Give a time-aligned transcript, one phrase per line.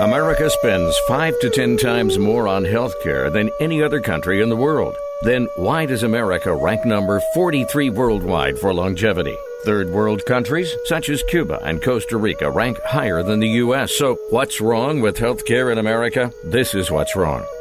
[0.00, 4.56] America spends five to ten times more on healthcare than any other country in the
[4.56, 4.96] world.
[5.24, 9.36] Then why does America rank number 43 worldwide for longevity?
[9.66, 13.92] Third world countries, such as Cuba and Costa Rica, rank higher than the U.S.
[13.92, 16.32] So, what's wrong with healthcare in America?
[16.44, 17.44] This is what's wrong.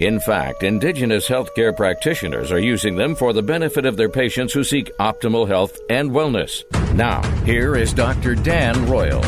[0.00, 4.64] In fact, indigenous healthcare practitioners are using them for the benefit of their patients who
[4.64, 6.64] seek optimal health and wellness.
[6.94, 8.34] Now, here is Dr.
[8.34, 9.22] Dan Royal.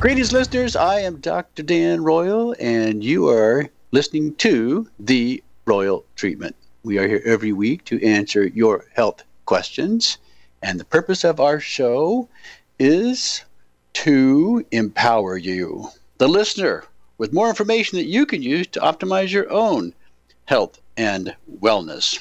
[0.00, 0.74] Greetings, listeners.
[0.74, 1.62] I am Dr.
[1.62, 6.56] Dan Royal, and you are listening to the Royal Treatment.
[6.82, 10.18] We are here every week to answer your health questions,
[10.60, 12.28] and the purpose of our show
[12.80, 13.44] is
[13.92, 15.86] to empower you,
[16.18, 16.82] the listener,
[17.22, 19.94] with more information that you can use to optimize your own
[20.46, 22.18] health and wellness.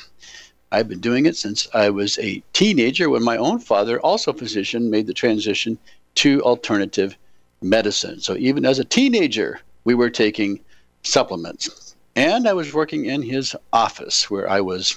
[0.71, 4.37] I've been doing it since I was a teenager when my own father, also a
[4.37, 5.79] physician, made the transition
[6.21, 7.17] to alternative
[7.63, 8.19] medicine.
[8.19, 10.59] So even as a teenager, we were taking
[11.01, 11.95] supplements.
[12.15, 14.95] And I was working in his office where I was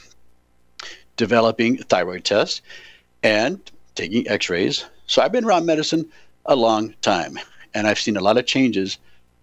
[1.17, 2.61] developing thyroid tests
[3.23, 3.59] and
[3.95, 4.85] taking x rays.
[5.07, 6.05] So I've been around medicine
[6.45, 7.39] a long time,
[7.73, 8.99] and I've seen a lot of changes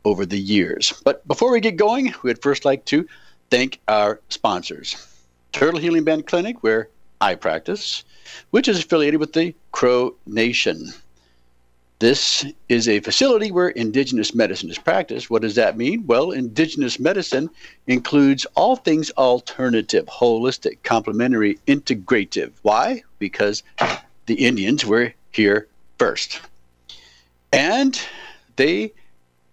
[0.05, 0.93] over the years.
[1.03, 3.07] But before we get going, we'd first like to
[3.49, 5.07] thank our sponsors
[5.51, 6.87] Turtle Healing Band Clinic, where
[7.19, 8.03] I practice,
[8.51, 10.93] which is affiliated with the Crow Nation.
[11.99, 15.29] This is a facility where indigenous medicine is practiced.
[15.29, 16.07] What does that mean?
[16.07, 17.47] Well, indigenous medicine
[17.85, 22.53] includes all things alternative, holistic, complementary, integrative.
[22.63, 23.03] Why?
[23.19, 23.61] Because
[24.25, 25.67] the Indians were here
[25.99, 26.41] first.
[27.53, 28.01] And
[28.55, 28.93] they,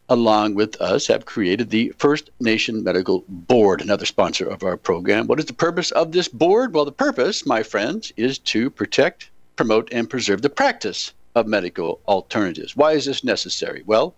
[0.08, 5.26] along with us, have created the First Nation Medical Board, another sponsor of our program.
[5.26, 6.74] What is the purpose of this board?
[6.74, 12.00] Well, the purpose, my friends, is to protect, promote, and preserve the practice of medical
[12.08, 12.74] alternatives.
[12.74, 13.82] Why is this necessary?
[13.86, 14.14] Well,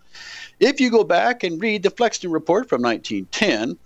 [0.60, 3.76] if you go back and read the Flexner Report from 1910,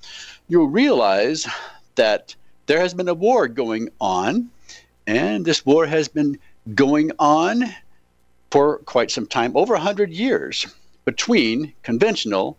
[0.48, 1.46] you'll realize
[1.94, 2.34] that
[2.66, 4.50] there has been a war going on,
[5.06, 6.38] and this war has been
[6.74, 7.64] going on
[8.50, 10.66] for quite some time, over 100 years,
[11.04, 12.56] between conventional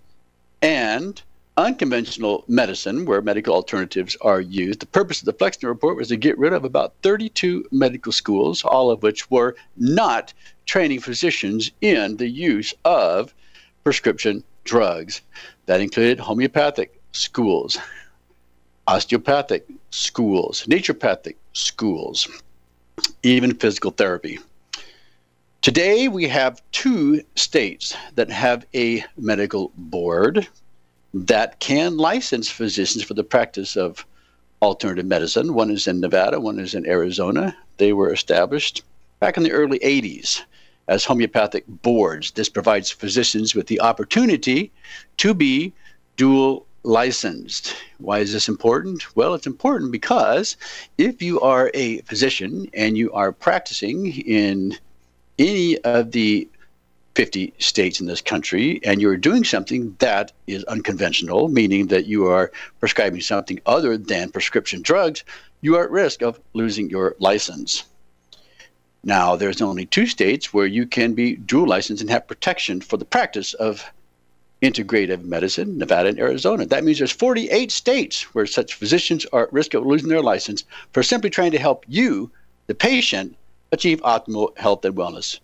[0.62, 1.22] and
[1.58, 4.80] unconventional medicine, where medical alternatives are used.
[4.80, 8.64] The purpose of the Flexner Report was to get rid of about 32 medical schools,
[8.64, 10.34] all of which were not
[10.66, 13.34] training physicians in the use of
[13.84, 15.22] prescription drugs.
[15.68, 17.78] That included homeopathic schools,
[18.88, 22.28] osteopathic schools, naturopathic schools,
[23.24, 24.40] even physical therapy.
[25.66, 30.48] Today, we have two states that have a medical board
[31.12, 34.06] that can license physicians for the practice of
[34.62, 35.56] alternative medicine.
[35.56, 37.58] One is in Nevada, one is in Arizona.
[37.78, 38.84] They were established
[39.20, 40.44] back in the early 80s
[40.88, 42.30] as homeopathic boards.
[42.30, 44.72] This provides physicians with the opportunity
[45.18, 45.74] to be
[46.16, 47.76] dual licensed.
[47.98, 49.16] Why is this important?
[49.16, 50.58] Well, it's important because
[51.00, 54.78] if you are a physician and you are practicing in
[55.38, 56.48] any of the
[57.16, 62.28] 50 states in this country and you're doing something that is unconventional, meaning that you
[62.28, 65.24] are prescribing something other than prescription drugs,
[65.62, 67.86] you are at risk of losing your license.
[69.04, 72.98] Now, there's only two states where you can be dual licensed and have protection for
[72.98, 73.86] the practice of
[74.62, 76.66] integrative medicine, Nevada and Arizona.
[76.66, 80.64] That means there's 48 states where such physicians are at risk of losing their license
[80.92, 82.32] for simply trying to help you,
[82.68, 83.38] the patient,
[83.76, 85.40] achieve optimal health and wellness.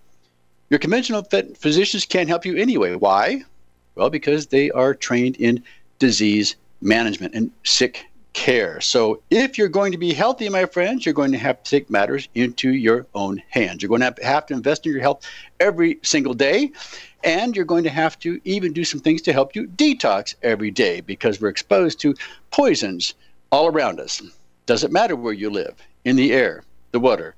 [0.69, 1.24] Your conventional
[1.58, 2.96] physicians can't help you anyway.
[2.96, 3.44] Why?
[3.96, 5.64] Well, because they are trained in
[6.00, 8.79] disease management and sick care.
[8.79, 11.90] So, if you're going to be healthy, my friends, you're going to have to take
[11.90, 13.82] matters into your own hands.
[13.82, 15.28] You're going to have to, invest in your health
[15.59, 16.72] every single day.
[17.23, 20.72] And you're going to have to even do some things to help you detox every
[20.72, 22.16] day because we're exposed to
[22.50, 23.14] poisons
[23.52, 24.22] all around us.
[24.66, 25.76] Doesn't matter where you live
[26.06, 27.35] in the air, the water,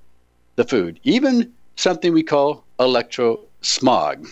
[0.55, 4.29] the food, even something we call electrosmog,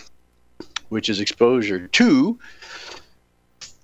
[0.88, 2.38] which is exposure to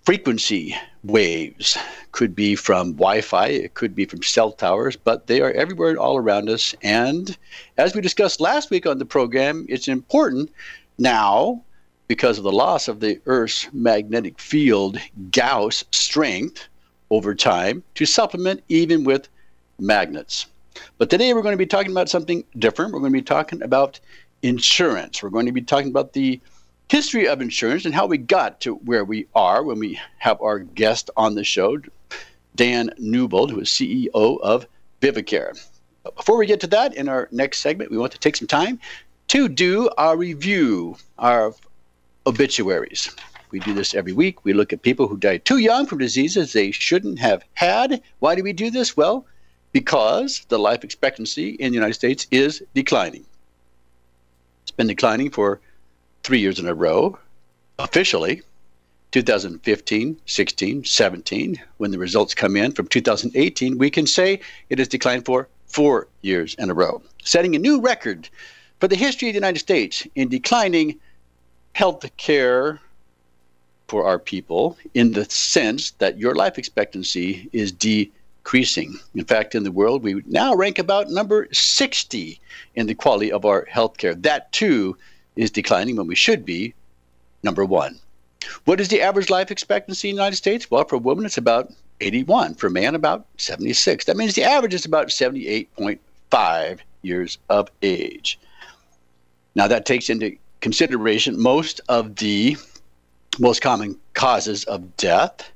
[0.05, 0.75] frequency
[1.05, 1.77] waves.
[2.13, 5.91] Could be from Wi Fi, it could be from cell towers, but they are everywhere
[5.91, 6.75] and all around us.
[6.83, 7.37] And
[7.77, 10.51] as we discussed last week on the program, it's important
[10.99, 11.63] now
[12.09, 14.99] because of the loss of the Earth's magnetic field
[15.31, 16.67] Gauss strength
[17.11, 19.29] over time to supplement even with
[19.79, 20.47] magnets.
[20.99, 22.93] But today we're going to be talking about something different.
[22.93, 24.01] We're going to be talking about
[24.43, 25.23] insurance.
[25.23, 26.41] We're going to be talking about the
[26.89, 30.61] history of insurance and how we got to where we are when we have our
[30.61, 31.79] guest on the show,
[32.55, 34.67] Dan Newbold, who is CEO of
[35.01, 35.69] Vivicare.
[36.03, 38.49] But before we get to that, in our next segment, we want to take some
[38.49, 38.81] time
[39.29, 41.53] to do our review, our
[42.27, 43.15] obituaries.
[43.51, 44.45] We do this every week.
[44.45, 48.03] We look at people who died too young from diseases they shouldn't have had.
[48.19, 48.97] Why do we do this?
[48.97, 49.27] Well,
[49.79, 53.25] because the life expectancy in the United States is declining.
[54.63, 55.61] It's been declining for
[56.25, 57.17] three years in a row,
[57.79, 58.43] officially.
[59.13, 64.89] 2015, 16, 17, when the results come in from 2018, we can say it has
[64.89, 68.29] declined for four years in a row, setting a new record
[68.81, 70.99] for the history of the United States in declining
[71.73, 72.81] health care
[73.87, 77.71] for our people in the sense that your life expectancy is
[78.49, 78.99] decreasing.
[79.15, 82.41] In fact, in the world, we now rank about number 60
[82.77, 84.15] in the quality of our health care.
[84.15, 84.97] That too
[85.37, 86.73] is declining when we should be
[87.43, 87.99] number one.
[88.65, 90.71] What is the average life expectancy in the United States?
[90.71, 92.55] Well, for a woman, it's about 81.
[92.55, 94.07] For a man, about 76.
[94.07, 98.39] That means the average is about 78.5 years of age.
[99.55, 102.57] Now, that takes into consideration most of the
[103.39, 105.51] most common causes of death,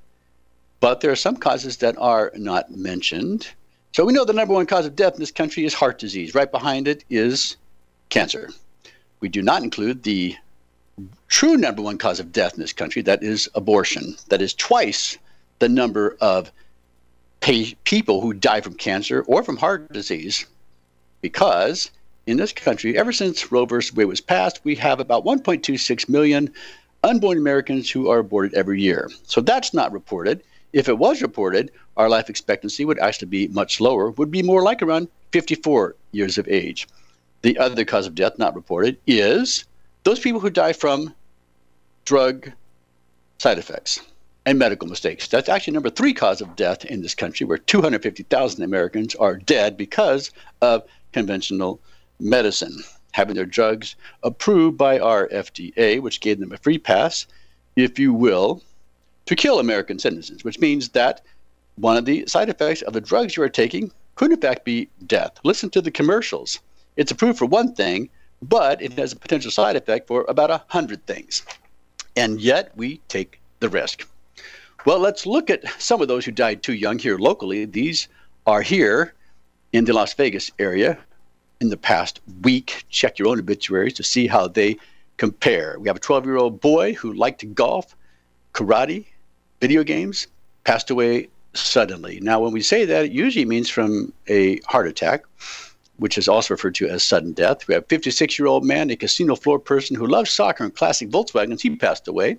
[0.83, 3.49] but there are some causes that are not mentioned.
[3.93, 6.35] So we know the number one cause of death in this country is heart disease.
[6.35, 7.57] Right behind it is
[8.09, 8.51] cancer.
[9.21, 10.35] We do not include the
[11.29, 14.17] true number one cause of death in this country, that is abortion.
[14.29, 15.17] That is twice
[15.61, 16.51] the number of
[17.41, 20.47] people who die from cancer or from heart disease
[21.21, 21.93] because
[22.27, 23.77] in this country, ever since Roe v.
[23.95, 26.53] Wade was passed, we have about 1.26 million
[27.05, 29.09] unborn Americans who are aborted every year.
[29.23, 30.43] So that's not reported.
[30.73, 34.63] If it was reported, our life expectancy would actually be much lower, would be more
[34.63, 36.89] like around 54 years of age.
[37.43, 39.65] The other cause of death not reported is
[40.05, 41.15] those people who die from
[42.05, 42.51] drug
[43.39, 44.01] side effects
[44.47, 45.29] and medical mistakes.
[45.29, 49.77] That's actually number three cause of death in this country, where 250,000 Americans are dead
[49.77, 50.31] because
[50.61, 51.81] of conventional
[52.19, 52.77] medicine,
[53.13, 57.27] having their drugs approved by our FDA, which gave them a free pass,
[57.77, 58.63] if you will,
[59.27, 61.23] to kill American citizens, which means that
[61.77, 64.89] one of the side effects of the drugs you are taking could, in fact, be
[65.07, 65.33] death.
[65.45, 66.61] Listen to the commercials.
[66.97, 68.11] It's approved for one thing,
[68.43, 71.43] but it has a potential side effect for about a hundred things.
[72.17, 74.07] And yet we take the risk.
[74.85, 77.65] Well, let's look at some of those who died too young here locally.
[77.65, 78.09] These
[78.47, 79.15] are here
[79.73, 80.99] in the Las Vegas area
[81.61, 82.85] in the past week.
[82.91, 84.77] Check your own obituaries to see how they
[85.17, 85.79] compare.
[85.79, 87.97] We have a 12 year old boy who liked to golf,
[88.53, 89.07] karate,
[89.63, 90.27] video games,
[90.65, 92.19] passed away suddenly.
[92.21, 95.23] Now, when we say that, it usually means from a heart attack,
[95.99, 97.69] which is also referred to as sudden death.
[97.69, 100.75] We have a 56 year old man, a casino floor person who loves soccer and
[100.75, 101.61] classic Volkswagens.
[101.61, 102.39] He passed away.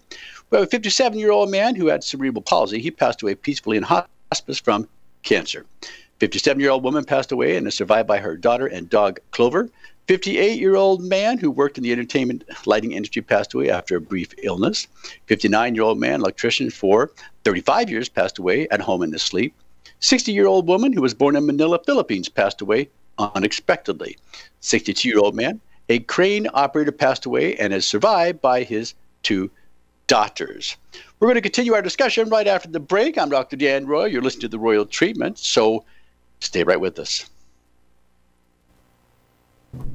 [0.49, 2.81] We have a 57 year old man who had cerebral palsy.
[2.81, 4.89] He passed away peacefully in hospice from
[5.23, 5.65] cancer.
[6.19, 9.69] 57 year old woman passed away and is survived by her daughter and dog Clover.
[10.07, 14.01] 58 year old man who worked in the entertainment lighting industry passed away after a
[14.01, 14.87] brief illness.
[15.27, 17.11] 59 year old man, electrician for
[17.43, 19.53] 35 years, passed away at home in his sleep.
[19.99, 24.17] 60 year old woman who was born in Manila, Philippines, passed away unexpectedly.
[24.61, 29.49] 62 year old man, a crane operator, passed away and is survived by his two
[30.07, 30.75] daughters.
[31.19, 33.17] We're going to continue our discussion right after the break.
[33.17, 33.55] I'm Dr.
[33.55, 34.05] Dan Roy.
[34.05, 35.39] You're listening to the Royal Treatment.
[35.39, 35.85] So
[36.43, 37.29] Stay right with us.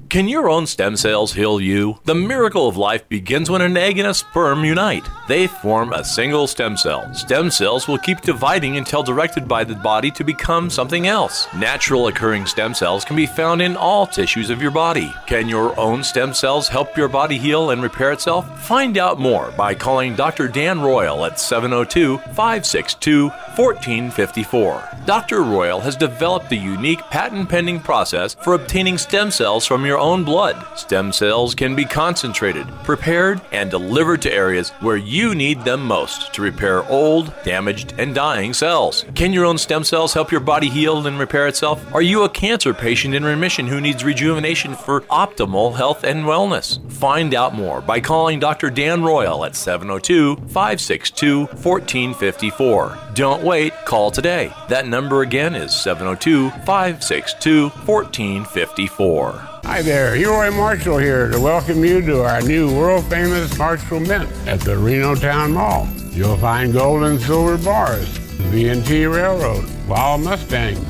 [0.09, 1.99] Can your own stem cells heal you?
[2.05, 5.07] The miracle of life begins when an egg and a sperm unite.
[5.29, 7.13] They form a single stem cell.
[7.13, 11.47] Stem cells will keep dividing until directed by the body to become something else.
[11.55, 15.13] Natural occurring stem cells can be found in all tissues of your body.
[15.27, 18.67] Can your own stem cells help your body heal and repair itself?
[18.67, 20.49] Find out more by calling Dr.
[20.49, 24.89] Dan Royal at 702 562 1454.
[25.05, 25.43] Dr.
[25.43, 30.25] Royal has developed a unique patent pending process for obtaining stem cells from your own
[30.25, 30.65] blood.
[30.79, 36.33] Stem cells can be concentrated, prepared, and delivered to areas where you need them most
[36.35, 39.05] to repair old, damaged, and dying cells.
[39.15, 41.85] Can your own stem cells help your body heal and repair itself?
[41.95, 46.79] Are you a cancer patient in remission who needs rejuvenation for optimal health and wellness?
[46.93, 48.71] Find out more by calling Dr.
[48.71, 52.99] Dan Royal at 702 562 1454.
[53.15, 54.53] Don't wait, call today.
[54.69, 59.58] That number again is 702 562 1454.
[59.69, 64.27] Hi there, Roy Marshall here to welcome you to our new world famous Marshall Mint
[64.47, 65.87] at the Reno Town Mall.
[66.11, 70.83] You'll find gold and silver bars, V&T Railroad, Wild Mustangs,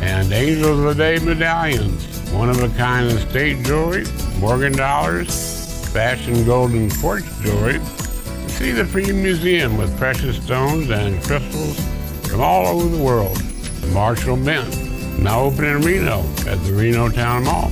[0.00, 4.04] and Angels of the Day medallions, one of a kind estate jewelry,
[4.40, 7.78] Morgan dollars, fashion golden quartz jewelry.
[8.48, 11.78] See the free museum with precious stones and crystals
[12.28, 13.36] from all over the world.
[13.36, 17.70] The Marshall Mint, now open in Reno at the Reno Town Mall.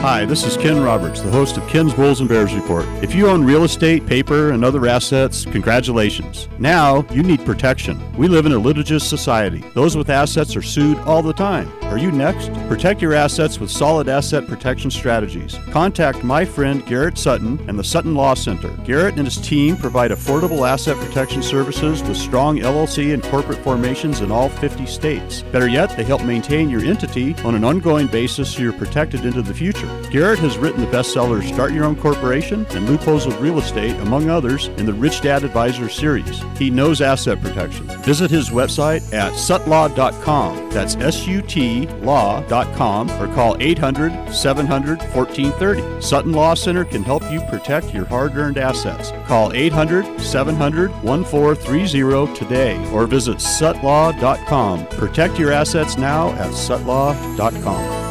[0.00, 2.84] Hi, this is Ken Roberts, the host of Ken's Bulls and Bears Report.
[3.02, 6.48] If you own real estate, paper, and other assets, congratulations.
[6.60, 8.00] Now you need protection.
[8.16, 9.64] We live in a litigious society.
[9.74, 11.72] Those with assets are sued all the time.
[11.84, 12.52] Are you next?
[12.68, 15.58] Protect your assets with solid asset protection strategies.
[15.70, 18.68] Contact my friend Garrett Sutton and the Sutton Law Center.
[18.84, 24.20] Garrett and his team provide affordable asset protection services with strong LLC and corporate formations
[24.20, 25.42] in all 50 states.
[25.50, 29.42] Better yet, they help maintain your entity on an ongoing basis so you're protected into
[29.42, 29.85] the future.
[30.10, 34.30] Garrett has written the bestsellers Start Your Own Corporation and Loopholes of Real Estate, among
[34.30, 36.42] others, in the Rich Dad Advisor series.
[36.56, 37.86] He knows asset protection.
[38.02, 40.70] Visit his website at sutlaw.com.
[40.70, 46.00] That's S U T law.com or call 800 700 1430.
[46.00, 49.12] Sutton Law Center can help you protect your hard earned assets.
[49.26, 54.86] Call 800 700 1430 today or visit sutlaw.com.
[54.86, 58.05] Protect your assets now at sutlaw.com.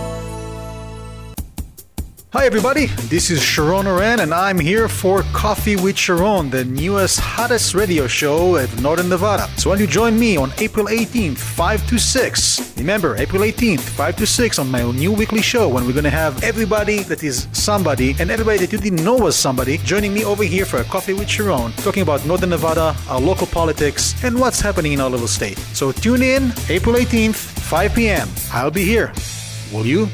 [2.36, 2.88] Hi, everybody.
[3.08, 8.08] This is Sharon Oren, and I'm here for Coffee with Sharon, the newest, hottest radio
[8.08, 9.48] show at Northern Nevada.
[9.56, 12.78] So, don't you join me on April 18th, 5 to 6?
[12.78, 16.10] Remember, April 18th, 5 to 6 on my new weekly show when we're going to
[16.10, 20.26] have everybody that is somebody and everybody that you didn't know was somebody joining me
[20.26, 24.38] over here for a Coffee with Sharon, talking about Northern Nevada, our local politics, and
[24.38, 25.58] what's happening in our little state.
[25.72, 28.28] So, tune in April 18th, 5 p.m.
[28.52, 29.14] I'll be here.
[29.72, 30.10] Will you?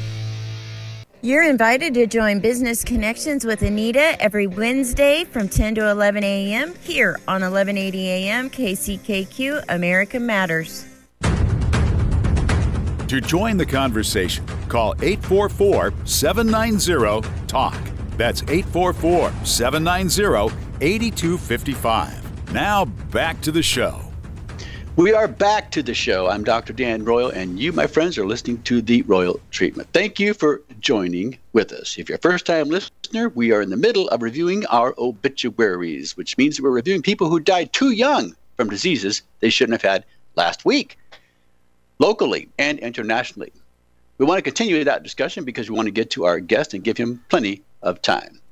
[1.24, 6.74] You're invited to join Business Connections with Anita every Wednesday from 10 to 11 a.m.
[6.82, 8.50] here on 1180 a.m.
[8.50, 10.84] KCKQ America Matters.
[13.06, 17.74] To join the conversation, call 844 790 TALK.
[18.16, 22.52] That's 844 790 8255.
[22.52, 24.11] Now back to the show.
[24.94, 26.28] We are back to the show.
[26.28, 26.74] I'm Dr.
[26.74, 29.88] Dan Royal, and you, my friends, are listening to the Royal Treatment.
[29.94, 31.96] Thank you for joining with us.
[31.96, 36.14] If you're a first time listener, we are in the middle of reviewing our obituaries,
[36.14, 40.04] which means we're reviewing people who died too young from diseases they shouldn't have had
[40.36, 40.98] last week,
[41.98, 43.50] locally and internationally.
[44.18, 46.84] We want to continue that discussion because we want to get to our guest and
[46.84, 48.42] give him plenty of time.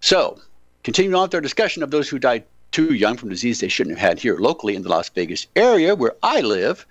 [0.00, 0.40] So,
[0.82, 3.96] continuing on with our discussion of those who died too young from disease they shouldn't
[3.96, 6.84] have had here locally in the Las Vegas area where I live.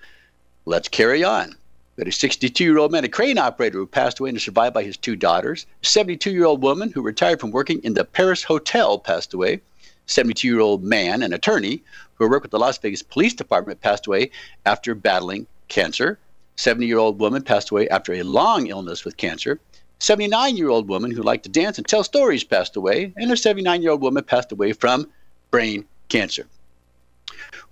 [0.65, 1.57] Let's carry on.
[1.97, 4.73] Had a 62 year old man, a crane operator who passed away and is survived
[4.73, 5.65] by his two daughters.
[5.83, 9.59] A 72 year old woman who retired from working in the Paris Hotel passed away.
[10.05, 11.83] 72 year old man, an attorney
[12.15, 14.31] who worked with the Las Vegas Police Department, passed away
[14.65, 16.17] after battling cancer.
[16.55, 19.59] 70 year old woman passed away after a long illness with cancer.
[19.99, 23.11] 79 year old woman who liked to dance and tell stories passed away.
[23.17, 25.09] And a 79 year old woman passed away from
[25.53, 26.47] brain cancer.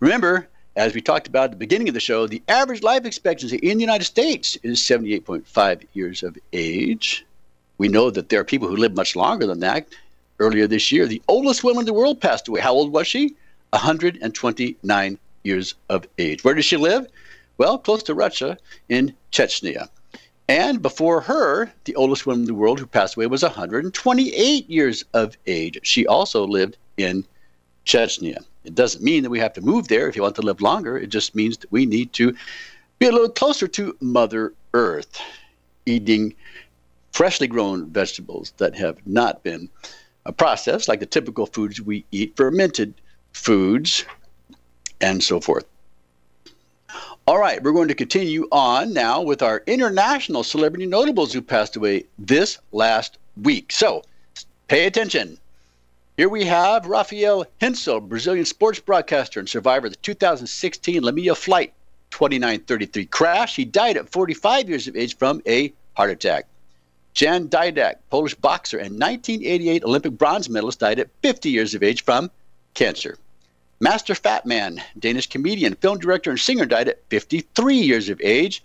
[0.01, 3.57] Remember, as we talked about at the beginning of the show, the average life expectancy
[3.57, 7.25] in the United States is 78.5 years of age.
[7.79, 9.87] We know that there are people who live much longer than that.
[10.37, 12.61] Earlier this year, the oldest woman in the world passed away.
[12.61, 13.33] How old was she?
[13.71, 16.43] 129 years of age.
[16.43, 17.07] Where does she live?
[17.57, 18.59] Well, close to Russia
[18.89, 19.89] in Chechnya.
[20.47, 25.03] And before her, the oldest woman in the world who passed away was 128 years
[25.15, 25.79] of age.
[25.81, 27.25] She also lived in
[27.85, 28.43] Chechnya.
[28.63, 30.97] It doesn't mean that we have to move there if you want to live longer.
[30.97, 32.35] It just means that we need to
[32.99, 35.19] be a little closer to Mother Earth,
[35.85, 36.35] eating
[37.11, 39.69] freshly grown vegetables that have not been
[40.25, 42.93] uh, processed, like the typical foods we eat, fermented
[43.33, 44.05] foods,
[45.01, 45.65] and so forth.
[47.27, 51.75] All right, we're going to continue on now with our international celebrity notables who passed
[51.75, 53.71] away this last week.
[53.71, 54.03] So
[54.67, 55.37] pay attention.
[56.17, 61.73] Here we have Rafael Henzel, Brazilian sports broadcaster and survivor of the 2016 Lamia Flight
[62.11, 63.55] 2933 crash.
[63.55, 66.47] He died at 45 years of age from a heart attack.
[67.13, 72.03] Jan Dydak, Polish boxer and 1988 Olympic bronze medalist, died at 50 years of age
[72.03, 72.29] from
[72.73, 73.17] cancer.
[73.79, 78.61] Master Fatman, Danish comedian, film director, and singer, died at 53 years of age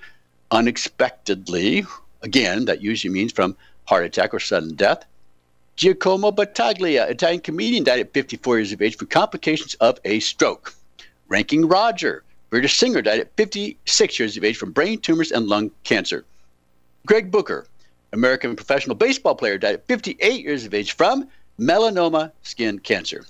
[0.50, 1.86] unexpectedly.
[2.22, 5.04] Again, that usually means from heart attack or sudden death.
[5.76, 10.74] Giacomo Battaglia, Italian comedian, died at 54 years of age from complications of a stroke.
[11.28, 15.70] Ranking Roger, British singer, died at 56 years of age from brain tumors and lung
[15.84, 16.24] cancer.
[17.04, 17.66] Greg Booker,
[18.14, 21.28] American professional baseball player, died at 58 years of age from
[21.60, 23.26] melanoma skin cancer.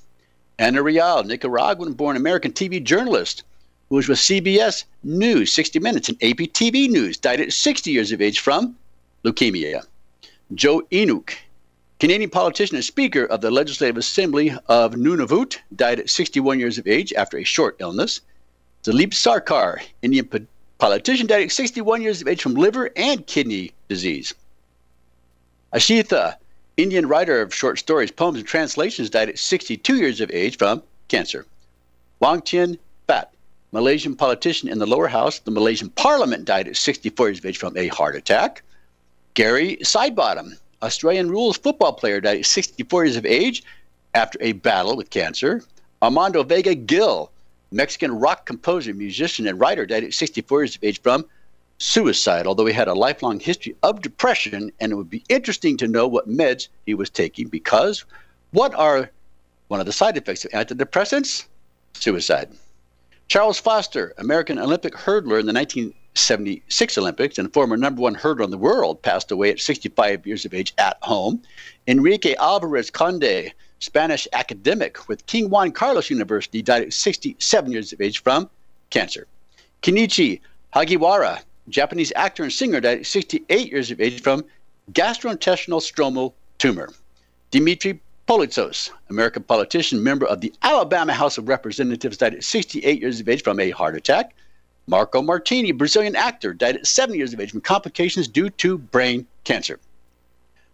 [0.60, 3.42] Ana Real, Nicaraguan born American TV journalist
[3.88, 8.12] who was with CBS News, 60 Minutes, and AP TV News, died at 60 years
[8.12, 8.76] of age from
[9.24, 9.84] leukemia.
[10.54, 11.36] Joe Enook,
[11.98, 16.86] Canadian politician and Speaker of the Legislative Assembly of Nunavut, died at 61 years of
[16.86, 18.20] age after a short illness.
[18.84, 20.28] Dilip Sarkar, Indian
[20.76, 24.34] politician, died at 61 years of age from liver and kidney disease.
[25.72, 26.36] Ashitha,
[26.76, 30.82] Indian writer of short stories, poems, and translations, died at 62 years of age from
[31.08, 31.46] cancer.
[32.44, 33.32] Tien Fat,
[33.72, 37.56] Malaysian politician in the lower house, the Malaysian parliament, died at 64 years of age
[37.56, 38.60] from a heart attack.
[39.32, 43.62] Gary Sidebottom, Australian rules football player, died at 64 years of age
[44.14, 45.62] after a battle with cancer.
[46.02, 47.30] Armando Vega Gil,
[47.72, 51.24] Mexican rock composer, musician, and writer, died at 64 years of age from
[51.78, 55.88] suicide, although he had a lifelong history of depression, and it would be interesting to
[55.88, 58.04] know what meds he was taking because
[58.52, 59.10] what are
[59.68, 61.46] one of the side effects of antidepressants?
[61.94, 62.50] Suicide.
[63.28, 68.44] Charles Foster, American Olympic hurdler in the 19 76 Olympics and former number one hurdler
[68.44, 71.42] in the world, passed away at 65 years of age at home.
[71.86, 78.00] Enrique Alvarez Conde, Spanish academic with King Juan Carlos University, died at 67 years of
[78.00, 78.48] age from
[78.90, 79.26] cancer.
[79.82, 80.40] Kenichi
[80.74, 84.44] Hagiwara, Japanese actor and singer, died at 68 years of age from
[84.92, 86.88] gastrointestinal stromal tumor.
[87.50, 93.20] Dimitri Polizos, American politician, member of the Alabama House of Representatives, died at 68 years
[93.20, 94.34] of age from a heart attack.
[94.86, 99.26] Marco Martini, Brazilian actor, died at 70 years of age from complications due to brain
[99.44, 99.80] cancer.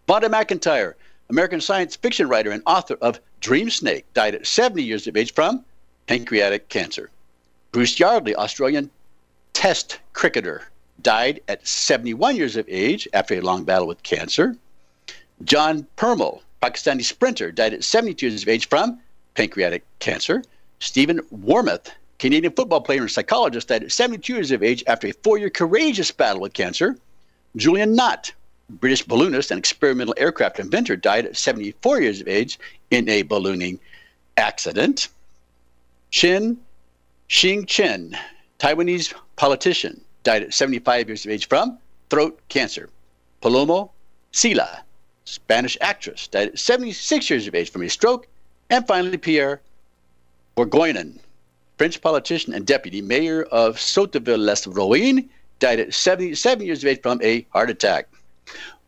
[0.06, 0.94] Vonda McIntyre,
[1.30, 5.64] American science fiction writer and author of Dreamsnake, died at 70 years of age from
[6.06, 7.10] pancreatic cancer.
[7.70, 8.90] Bruce Yardley, Australian
[9.54, 10.62] test cricketer,
[11.00, 14.56] died at 71 years of age after a long battle with cancer.
[15.44, 19.00] John Permal, Pakistani sprinter, died at 72 years of age from
[19.34, 20.44] pancreatic cancer.
[20.80, 21.92] Stephen Warmoth,
[22.22, 25.50] Canadian football player and psychologist died at 72 years of age after a four year
[25.50, 26.96] courageous battle with cancer.
[27.56, 28.32] Julian Nott,
[28.70, 32.60] British balloonist and experimental aircraft inventor, died at 74 years of age
[32.92, 33.80] in a ballooning
[34.36, 35.08] accident.
[36.12, 36.58] Chin
[37.28, 38.16] Xing Chen,
[38.60, 41.76] Taiwanese politician, died at 75 years of age from
[42.08, 42.88] throat cancer.
[43.40, 43.88] Paloma
[44.30, 44.84] Cela,
[45.24, 48.28] Spanish actress, died at 76 years of age from a stroke.
[48.70, 49.60] And finally, Pierre
[50.54, 51.18] Bourguignon,
[51.78, 57.46] French politician and deputy mayor of Sotteville-lès-Rouen, died at 77 years of age from a
[57.50, 58.08] heart attack.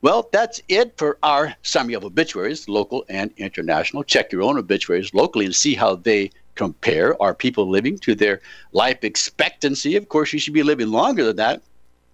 [0.03, 4.05] Well, that's it for our summary of obituaries, local and international.
[4.05, 7.21] Check your own obituaries locally and see how they compare.
[7.23, 8.43] Are people living to their
[8.73, 9.97] life expectancy?
[9.97, 11.63] Of course, you should be living longer than that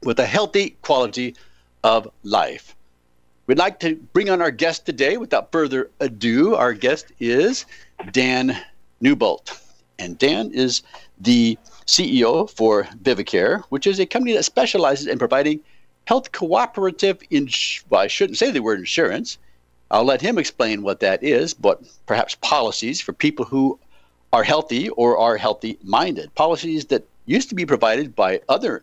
[0.03, 1.35] with a healthy quality
[1.83, 2.77] of life.
[3.47, 5.17] We'd like to bring on our guest today.
[5.17, 7.67] Without further ado, our guest is
[8.13, 8.57] Dan
[9.01, 9.51] Newbold.
[10.01, 10.83] And Dan is
[11.21, 15.61] the CEO for Vivicare, which is a company that specializes in providing
[16.07, 19.37] health cooperative, ins- well, I shouldn't say the word insurance.
[19.91, 23.79] I'll let him explain what that is, but perhaps policies for people who
[24.33, 26.35] are healthy or are healthy minded.
[26.35, 28.83] Policies that used to be provided by other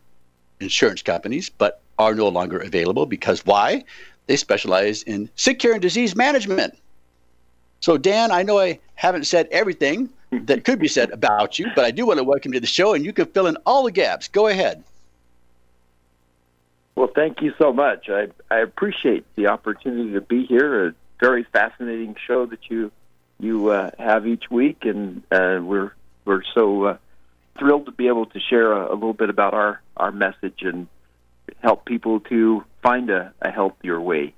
[0.60, 3.84] insurance companies, but are no longer available because why?
[4.27, 6.77] They specialize in sick care and disease management.
[7.80, 11.85] So, Dan, I know I haven't said everything, that could be said about you, but
[11.85, 13.83] I do want to welcome you to the show, and you can fill in all
[13.83, 14.27] the gaps.
[14.27, 14.83] Go ahead.
[16.95, 18.09] Well, thank you so much.
[18.09, 20.87] I, I appreciate the opportunity to be here.
[20.87, 22.91] A very fascinating show that you
[23.39, 25.91] you uh, have each week, and uh, we're
[26.25, 26.97] we're so uh,
[27.57, 30.87] thrilled to be able to share a, a, little bit about our our message and
[31.61, 34.33] help people to find a, a healthier way.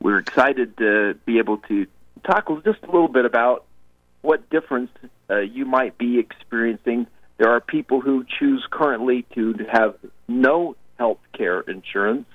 [0.00, 1.86] We're excited to be able to
[2.24, 3.65] talk just a little bit about
[4.22, 4.90] what difference
[5.30, 7.06] uh, you might be experiencing.
[7.38, 9.96] There are people who choose currently to have
[10.28, 12.26] no health care insurance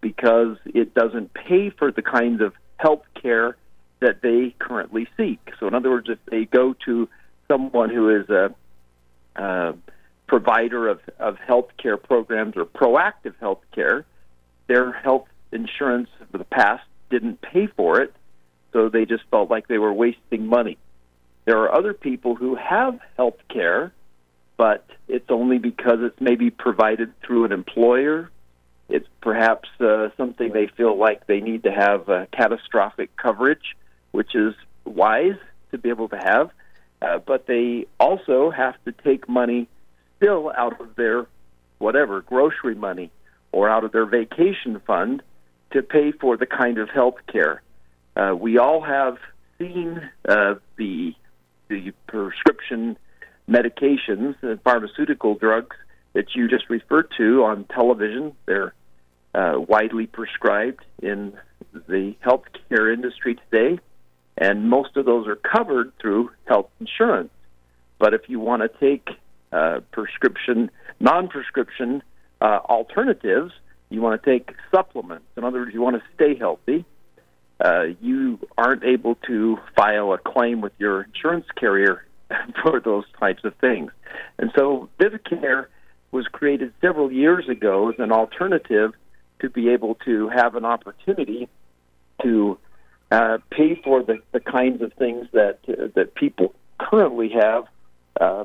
[0.00, 3.56] because it doesn't pay for the kinds of health care
[4.00, 5.40] that they currently seek.
[5.58, 7.08] So, in other words, if they go to
[7.48, 8.54] someone who is a,
[9.36, 9.74] a
[10.26, 14.04] provider of, of health care programs or proactive health care,
[14.66, 18.12] their health insurance for the past didn't pay for it,
[18.72, 20.76] so they just felt like they were wasting money.
[21.44, 23.92] There are other people who have health care,
[24.56, 28.30] but it's only because it's maybe provided through an employer.
[28.88, 33.76] It's perhaps uh, something they feel like they need to have uh, catastrophic coverage,
[34.12, 34.54] which is
[34.84, 35.38] wise
[35.70, 36.50] to be able to have.
[37.02, 39.68] Uh, but they also have to take money
[40.16, 41.26] still out of their
[41.78, 43.10] whatever grocery money
[43.52, 45.22] or out of their vacation fund
[45.72, 47.62] to pay for the kind of health care.
[48.16, 49.18] Uh, we all have
[49.58, 51.14] seen uh, the
[51.80, 52.96] the prescription
[53.48, 55.76] medications, and pharmaceutical drugs
[56.14, 58.34] that you just referred to on television.
[58.46, 58.74] They're
[59.34, 61.34] uh, widely prescribed in
[61.72, 63.80] the healthcare industry today,
[64.38, 67.30] and most of those are covered through health insurance.
[67.98, 69.08] But if you want to take
[69.52, 72.02] uh, prescription, non-prescription
[72.40, 73.52] uh, alternatives,
[73.90, 75.26] you want to take supplements.
[75.36, 76.84] In other words, you want to stay healthy.
[77.60, 82.04] Uh, you aren't able to file a claim with your insurance carrier
[82.62, 83.92] for those types of things.
[84.38, 85.66] And so Vivicare
[86.10, 88.92] was created several years ago as an alternative
[89.40, 91.48] to be able to have an opportunity
[92.22, 92.58] to
[93.10, 97.64] uh, pay for the, the kinds of things that uh, that people currently have
[98.20, 98.44] uh,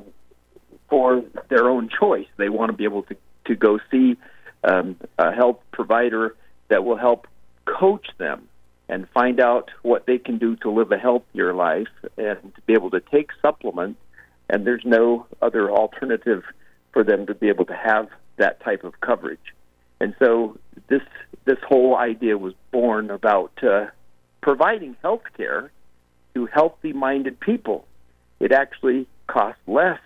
[0.88, 2.26] for their own choice.
[2.36, 4.16] They want to be able to, to go see
[4.64, 6.36] um, a health provider
[6.68, 7.26] that will help
[7.64, 8.48] coach them
[8.90, 12.72] and find out what they can do to live a healthier life and to be
[12.72, 14.00] able to take supplements.
[14.48, 16.42] And there's no other alternative
[16.92, 19.54] for them to be able to have that type of coverage.
[20.00, 21.02] And so this
[21.44, 23.86] this whole idea was born about uh,
[24.40, 25.70] providing health care
[26.34, 27.86] to healthy minded people.
[28.40, 30.00] It actually costs less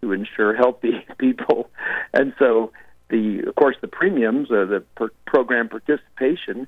[0.00, 1.70] to insure healthy people.
[2.12, 2.72] And so
[3.08, 6.66] the of course the premiums or the per- program participation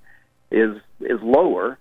[0.51, 1.79] is is lower,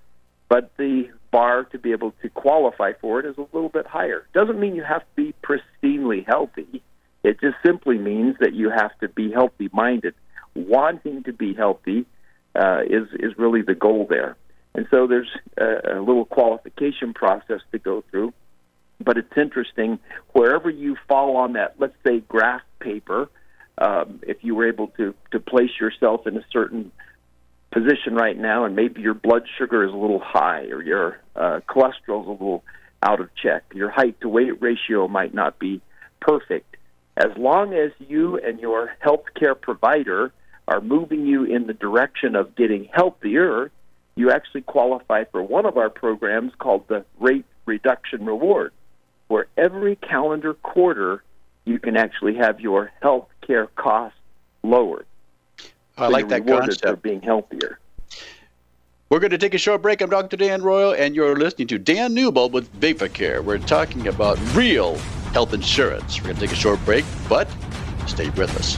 [0.49, 4.27] but the bar to be able to qualify for it is a little bit higher.
[4.33, 6.81] Doesn't mean you have to be pristinely healthy.
[7.23, 10.13] It just simply means that you have to be healthy minded.
[10.55, 12.05] Wanting to be healthy
[12.55, 14.37] uh, is is really the goal there.
[14.73, 18.33] And so there's a, a little qualification process to go through.
[18.99, 19.99] But it's interesting
[20.33, 23.29] wherever you fall on that, let's say graph paper,
[23.77, 26.91] um, if you were able to to place yourself in a certain
[27.77, 31.59] position right now, and maybe your blood sugar is a little high, or your uh,
[31.69, 32.63] cholesterol is a little
[33.03, 35.81] out of check, your height to weight ratio might not be
[36.19, 36.75] perfect.
[37.15, 40.31] As long as you and your healthcare provider
[40.67, 43.71] are moving you in the direction of getting healthier,
[44.15, 48.71] you actually qualify for one of our programs called the Rate Reduction Reward,
[49.27, 51.23] where every calendar quarter
[51.65, 54.17] you can actually have your health care costs
[54.63, 55.06] lowered.
[55.97, 56.79] I So like you're that concept.
[56.81, 57.03] for concept.
[57.03, 57.79] being healthier.
[59.09, 60.01] We're going to take a short break.
[60.01, 60.35] I'm Dr.
[60.35, 63.41] Dan Royal, and you're listening to Dan Newbold with Vivacare.
[63.43, 64.95] We're talking about real
[65.31, 66.17] health insurance.
[66.19, 67.47] We're going to take a short break, but
[68.05, 68.77] stay with us.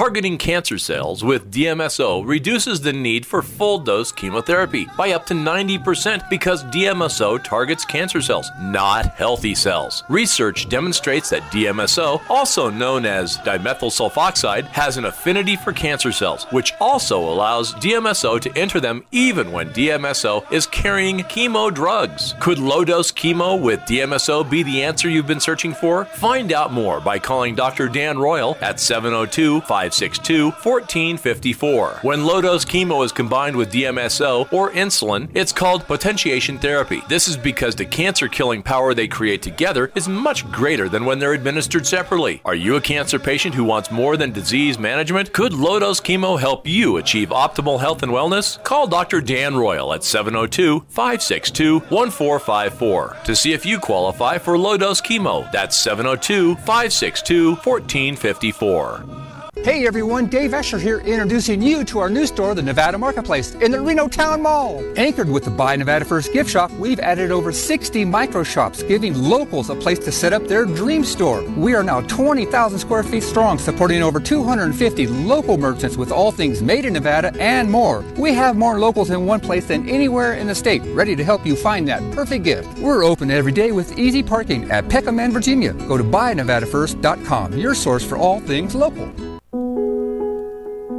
[0.00, 5.34] Targeting cancer cells with DMSO reduces the need for full dose chemotherapy by up to
[5.34, 10.02] 90% because DMSO targets cancer cells, not healthy cells.
[10.08, 16.44] Research demonstrates that DMSO, also known as dimethyl sulfoxide, has an affinity for cancer cells,
[16.44, 22.34] which also allows DMSO to enter them even when DMSO is carrying chemo drugs.
[22.40, 26.06] Could low dose chemo with DMSO be the answer you've been searching for?
[26.06, 27.86] Find out more by calling Dr.
[27.86, 31.98] Dan Royal at 702 562 1454.
[32.02, 37.02] When low dose chemo is combined with DMSO or insulin, it's called potentiation therapy.
[37.08, 41.18] This is because the cancer killing power they create together is much greater than when
[41.18, 42.40] they're administered separately.
[42.44, 45.32] Are you a cancer patient who wants more than disease management?
[45.32, 48.62] Could low dose chemo help you achieve optimal health and wellness?
[48.62, 49.20] Call Dr.
[49.20, 55.50] Dan Royal at 702 562 1454 to see if you qualify for low dose chemo.
[55.50, 59.29] That's 702 562 1454.
[59.62, 63.70] Hey everyone, Dave Escher here introducing you to our new store, the Nevada Marketplace, in
[63.70, 64.82] the Reno Town Mall.
[64.98, 69.12] Anchored with the Buy Nevada First gift shop, we've added over 60 micro shops, giving
[69.14, 71.42] locals a place to set up their dream store.
[71.58, 76.62] We are now 20,000 square feet strong, supporting over 250 local merchants with all things
[76.62, 78.02] made in Nevada and more.
[78.16, 81.44] We have more locals in one place than anywhere in the state, ready to help
[81.44, 82.78] you find that perfect gift.
[82.78, 85.74] We're open every day with easy parking at Peckham, and Virginia.
[85.74, 89.29] Go to buynevadafirst.com, your source for all things local.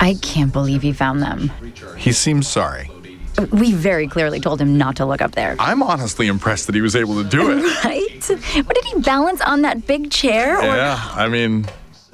[0.00, 1.50] I can't believe he found them.
[1.96, 2.90] He seems sorry.
[3.50, 5.56] We very clearly told him not to look up there.
[5.58, 7.64] I'm honestly impressed that he was able to do it.
[7.84, 8.64] Right?
[8.66, 10.56] What did he balance on that big chair?
[10.58, 11.66] or- Yeah, I mean,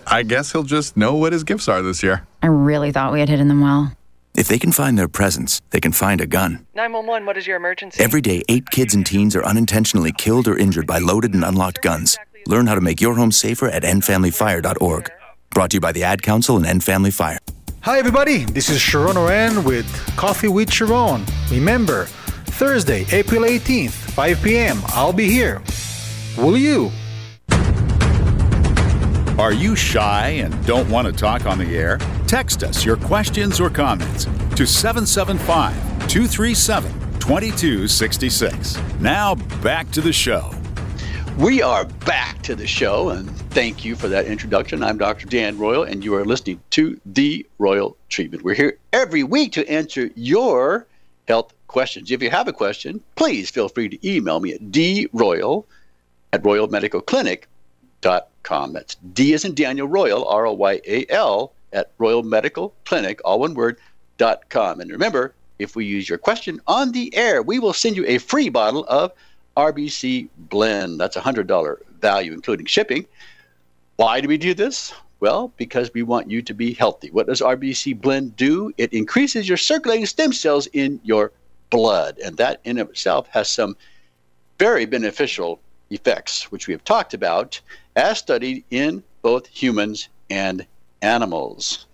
[0.07, 2.27] I guess he'll just know what his gifts are this year.
[2.43, 3.93] I really thought we had hidden them well.
[4.35, 6.67] If they can find their presents, they can find a gun.
[6.75, 8.03] 911, what is your emergency?
[8.03, 11.83] Every day, eight kids and teens are unintentionally killed or injured by loaded and unlocked
[11.83, 12.17] guns.
[12.47, 15.11] Learn how to make your home safer at endfamilyfire.org.
[15.51, 17.39] Brought to you by the Ad Council and End Family Fire.
[17.83, 18.45] Hi, everybody.
[18.45, 21.25] This is Sharon Oren with Coffee with Sharon.
[21.51, 25.63] Remember, Thursday, April 18th, 5 p.m., I'll be here.
[26.37, 26.91] Will you?
[29.39, 31.97] Are you shy and don't want to talk on the air?
[32.27, 35.75] Text us your questions or comments to 775
[36.07, 38.79] 237 2266.
[39.01, 40.53] Now back to the show.
[41.41, 44.83] We are back to the show, and thank you for that introduction.
[44.83, 45.27] I'm Dr.
[45.27, 48.45] Dan Royal, and you are listening to The Royal Treatment.
[48.45, 50.87] We're here every week to answer your
[51.29, 52.11] health questions.
[52.11, 55.65] If you have a question, please feel free to email me at droyal
[56.35, 58.73] at royalmedicalclinic.com.
[58.75, 63.19] That's D as in Daniel Royal, R O Y A L, at Royal Medical Clinic,
[63.25, 63.79] all one word,
[64.19, 64.79] dot com.
[64.79, 68.19] And remember, if we use your question on the air, we will send you a
[68.19, 69.13] free bottle of
[69.61, 70.99] RBC Blend.
[70.99, 73.07] That's a $100 value, including shipping.
[73.97, 74.95] Why do we do this?
[75.21, 77.11] Well, because we want you to be healthy.
[77.11, 78.73] What does RBC Blend do?
[78.79, 81.33] It increases your circulating stem cells in your
[81.69, 83.77] blood, and that in itself has some
[84.59, 87.61] very beneficial effects, which we have talked about
[87.97, 90.67] as studied in both humans and
[91.03, 91.87] animals.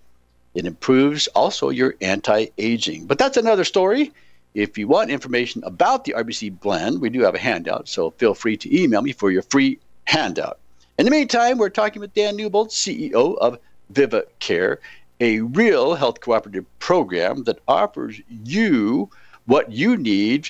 [0.54, 3.06] It improves also your anti aging.
[3.06, 4.12] But that's another story.
[4.56, 8.32] If you want information about the RBC blend, we do have a handout, so feel
[8.32, 10.58] free to email me for your free handout.
[10.98, 13.58] In the meantime, we're talking with Dan Newbold, CEO of
[13.92, 14.78] VivaCare,
[15.20, 19.10] a real health cooperative program that offers you
[19.44, 20.48] what you need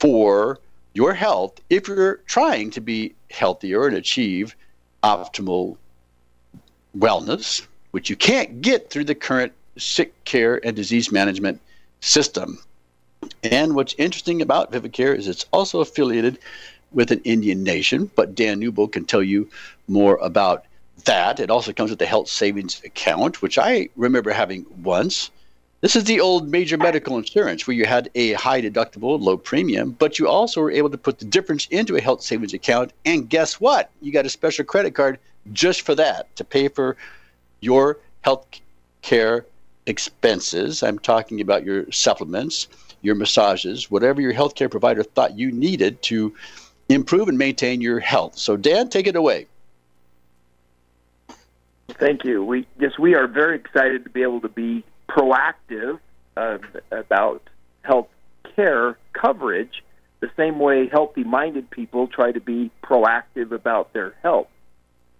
[0.00, 0.58] for
[0.94, 4.56] your health if you're trying to be healthier and achieve
[5.04, 5.76] optimal
[6.96, 11.60] wellness, which you can't get through the current sick care and disease management
[12.00, 12.58] system.
[13.42, 16.38] And what's interesting about Vivacare is it's also affiliated
[16.92, 19.48] with an Indian nation, but Dan Newbold can tell you
[19.88, 20.64] more about
[21.04, 21.40] that.
[21.40, 25.30] It also comes with a health savings account, which I remember having once.
[25.80, 29.96] This is the old major medical insurance where you had a high deductible, low premium,
[29.98, 32.92] but you also were able to put the difference into a health savings account.
[33.04, 33.90] And guess what?
[34.00, 35.18] You got a special credit card
[35.52, 36.96] just for that to pay for
[37.60, 38.46] your health
[39.00, 39.44] care
[39.86, 40.84] expenses.
[40.84, 42.68] I'm talking about your supplements,
[43.02, 46.34] your massages, whatever your healthcare provider thought you needed to
[46.88, 48.38] improve and maintain your health.
[48.38, 49.46] So, Dan, take it away.
[51.88, 52.44] Thank you.
[52.44, 55.98] We yes, we are very excited to be able to be proactive
[56.36, 56.58] uh,
[56.90, 57.42] about
[57.82, 58.08] health
[58.56, 59.82] care coverage,
[60.20, 64.48] the same way healthy-minded people try to be proactive about their health.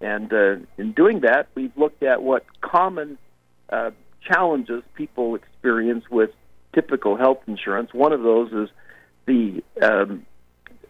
[0.01, 3.19] And uh, in doing that, we've looked at what common
[3.69, 3.91] uh,
[4.23, 6.31] challenges people experience with
[6.75, 7.93] typical health insurance.
[7.93, 8.69] One of those is
[9.27, 10.27] the um,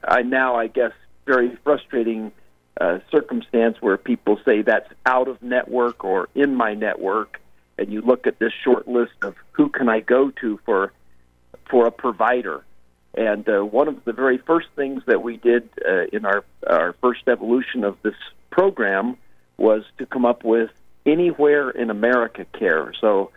[0.03, 0.93] I now I guess
[1.27, 2.33] very frustrating
[2.81, 7.41] uh, circumstance where people say that's out of network or in my network,
[7.79, 10.93] and you look at this short list of who can I go to for
[11.71, 12.65] for a provider.
[13.15, 16.95] And uh, one of the very first things that we did uh, in our our
[16.95, 18.15] first evolution of this
[18.51, 19.17] program
[19.59, 20.71] was to come up with
[21.05, 22.93] anywhere in America care.
[23.01, 23.31] So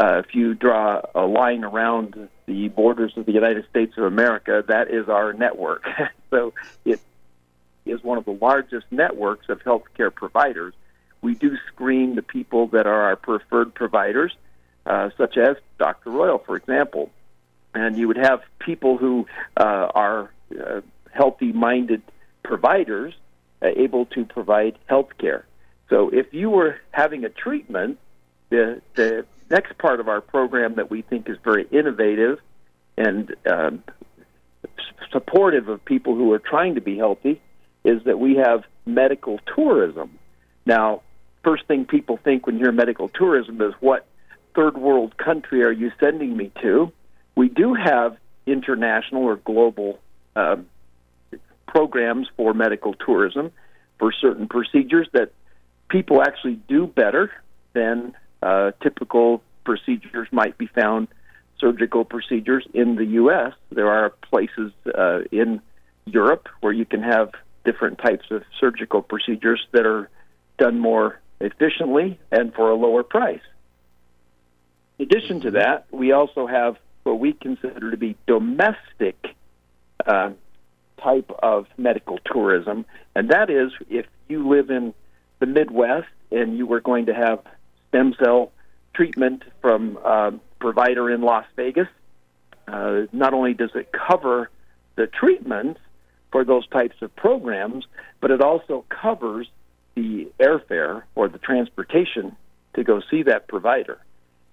[0.00, 4.64] uh, if you draw a line around the borders of the United States of America,
[4.66, 5.84] that is our network.
[6.30, 6.54] so
[6.86, 7.00] it
[7.84, 10.72] is one of the largest networks of healthcare providers.
[11.20, 14.34] We do screen the people that are our preferred providers,
[14.86, 16.10] uh, such as Dr.
[16.10, 17.10] Royal, for example.
[17.74, 19.26] And you would have people who
[19.58, 20.80] uh, are uh,
[21.12, 22.00] healthy minded
[22.42, 23.12] providers
[23.60, 25.44] uh, able to provide health care.
[25.90, 27.98] So if you were having a treatment,
[28.48, 32.38] the, the next part of our program that we think is very innovative
[32.96, 33.82] and um,
[35.10, 37.40] supportive of people who are trying to be healthy
[37.84, 40.18] is that we have medical tourism.
[40.66, 41.02] Now,
[41.42, 44.06] first thing people think when you hear medical tourism is what
[44.54, 46.92] third world country are you sending me to?
[47.34, 49.98] We do have international or global
[50.36, 50.66] um,
[51.66, 53.52] programs for medical tourism
[53.98, 55.32] for certain procedures that
[55.88, 57.30] people actually do better
[57.72, 61.08] than uh, typical procedures might be found
[61.58, 63.52] surgical procedures in the U.S.
[63.70, 65.60] There are places uh, in
[66.06, 67.32] Europe where you can have
[67.64, 70.08] different types of surgical procedures that are
[70.58, 73.40] done more efficiently and for a lower price.
[74.98, 79.34] In addition to that, we also have what we consider to be domestic
[80.06, 80.30] uh,
[81.02, 84.94] type of medical tourism, and that is if you live in
[85.38, 87.40] the Midwest and you were going to have
[87.90, 88.52] stem cell
[88.94, 91.88] treatment from a provider in Las Vegas,
[92.66, 94.50] uh, not only does it cover
[94.96, 95.80] the treatments
[96.32, 97.84] for those types of programs,
[98.20, 99.48] but it also covers
[99.94, 102.36] the airfare or the transportation
[102.74, 103.98] to go see that provider.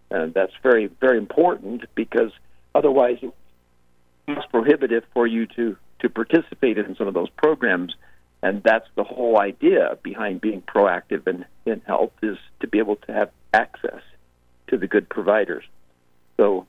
[0.09, 2.31] And that's very, very important because
[2.73, 3.17] otherwise
[4.27, 7.95] it's prohibitive for you to, to participate in some of those programs.
[8.43, 12.97] And that's the whole idea behind being proactive in, in health is to be able
[12.97, 14.01] to have access
[14.67, 15.63] to the good providers.
[16.37, 16.67] So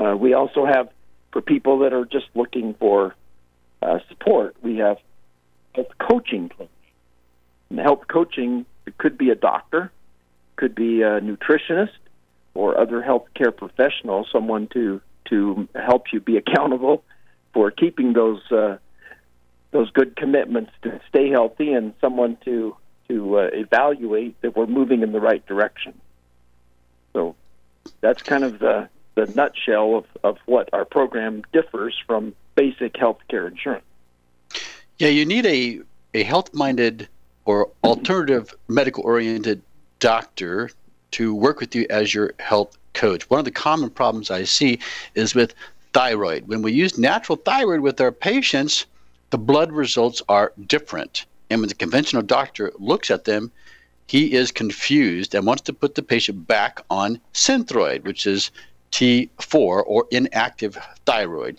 [0.00, 0.88] uh, we also have
[1.32, 3.14] for people that are just looking for
[3.82, 4.96] uh, support, we have
[5.74, 6.72] health coaching clinics.
[7.68, 8.64] And health coaching
[8.96, 9.92] could be a doctor,
[10.56, 11.98] could be a nutritionist,
[12.54, 17.04] or other healthcare professional, someone to to help you be accountable
[17.52, 18.78] for keeping those uh,
[19.70, 22.76] those good commitments to stay healthy, and someone to
[23.08, 25.94] to uh, evaluate that we're moving in the right direction.
[27.12, 27.36] So
[28.00, 33.48] that's kind of the the nutshell of, of what our program differs from basic healthcare
[33.50, 33.84] insurance.
[34.98, 35.80] Yeah, you need a
[36.14, 37.08] a health minded
[37.44, 39.62] or alternative medical oriented
[39.98, 40.70] doctor
[41.12, 43.28] to work with you as your health coach.
[43.30, 44.78] One of the common problems I see
[45.14, 45.54] is with
[45.92, 46.48] thyroid.
[46.48, 48.86] When we use natural thyroid with our patients,
[49.30, 51.26] the blood results are different.
[51.50, 53.50] And when the conventional doctor looks at them,
[54.06, 58.50] he is confused and wants to put the patient back on Synthroid, which is
[58.92, 61.58] T4 or inactive thyroid.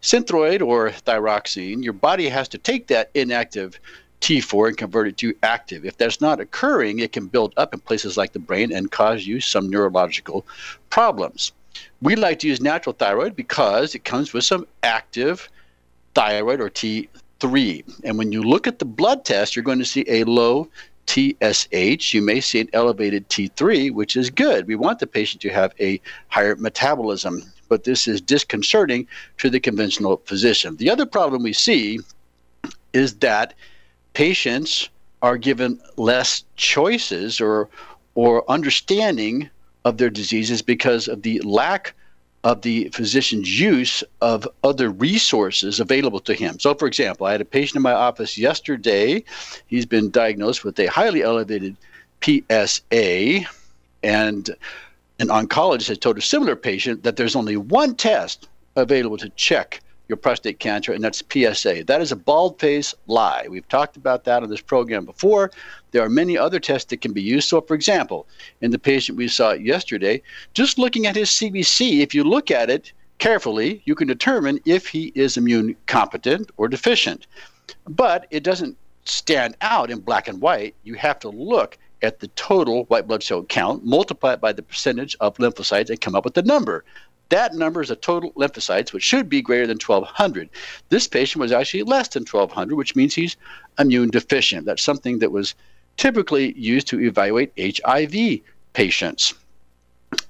[0.00, 3.78] Synthroid or thyroxine, your body has to take that inactive
[4.20, 5.84] T4 and convert it to active.
[5.84, 9.26] If that's not occurring, it can build up in places like the brain and cause
[9.26, 10.46] you some neurological
[10.90, 11.52] problems.
[12.00, 15.48] We like to use natural thyroid because it comes with some active
[16.14, 18.00] thyroid or T3.
[18.04, 20.68] And when you look at the blood test, you're going to see a low
[21.06, 22.14] TSH.
[22.14, 24.66] You may see an elevated T3, which is good.
[24.66, 29.06] We want the patient to have a higher metabolism, but this is disconcerting
[29.38, 30.76] to the conventional physician.
[30.76, 32.00] The other problem we see
[32.92, 33.54] is that
[34.14, 34.88] patients
[35.22, 37.68] are given less choices or
[38.14, 39.48] or understanding
[39.86, 41.94] of their diseases because of the lack
[42.44, 46.58] of the physician's use of other resources available to him.
[46.58, 49.22] So, for example, I had a patient in my office yesterday.
[49.68, 51.76] He's been diagnosed with a highly elevated
[52.20, 53.46] PSA,
[54.02, 54.50] and
[55.20, 59.81] an oncologist has told a similar patient that there's only one test available to check
[60.08, 61.84] your prostate cancer, and that's PSA.
[61.84, 63.46] That is a bald faced lie.
[63.48, 65.50] We've talked about that on this program before.
[65.92, 67.48] There are many other tests that can be used.
[67.48, 68.26] So, for example,
[68.60, 70.22] in the patient we saw yesterday,
[70.54, 74.88] just looking at his CBC, if you look at it carefully, you can determine if
[74.88, 77.26] he is immune competent or deficient.
[77.88, 80.74] But it doesn't stand out in black and white.
[80.82, 84.62] You have to look at the total white blood cell count, multiply it by the
[84.62, 86.84] percentage of lymphocytes, and come up with the number.
[87.32, 90.50] That number is a total lymphocytes, which should be greater than 1,200.
[90.90, 93.38] This patient was actually less than 1,200, which means he's
[93.78, 94.66] immune deficient.
[94.66, 95.54] That's something that was
[95.96, 98.40] typically used to evaluate HIV
[98.74, 99.32] patients.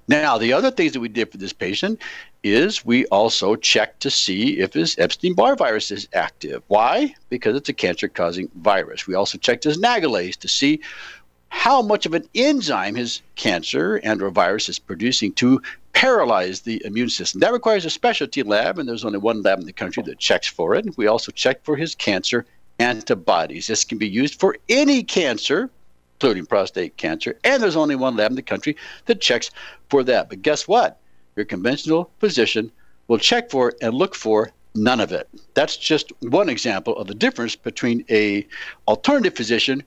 [0.07, 2.01] Now, the other things that we did for this patient
[2.45, 6.63] is we also checked to see if his Epstein Barr virus is active.
[6.69, 7.17] Why?
[7.31, 9.09] Because it's a cancer causing virus.
[9.09, 10.81] We also checked his nagalase to see
[11.53, 15.61] how much of an enzyme his cancer and or virus is producing to
[15.93, 17.41] paralyze the immune system.
[17.41, 20.49] That requires a specialty lab, and there's only one lab in the country that checks
[20.49, 20.97] for it.
[20.97, 22.47] We also check for his cancer
[22.79, 23.67] antibodies.
[23.67, 25.69] This can be used for any cancer,
[26.17, 29.51] including prostate cancer, and there's only one lab in the country that checks
[29.91, 30.31] for that.
[30.31, 30.99] But guess what?
[31.37, 32.73] Your conventional physician
[33.09, 35.29] will check for it and look for none of it.
[35.53, 38.47] That's just one example of the difference between a
[38.89, 39.83] alternative physician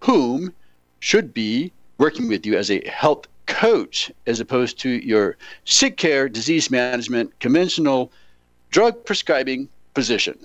[0.00, 0.54] whom
[1.00, 6.28] should be working with you as a health coach as opposed to your sick care,
[6.28, 8.12] disease management, conventional
[8.70, 10.38] drug prescribing physician.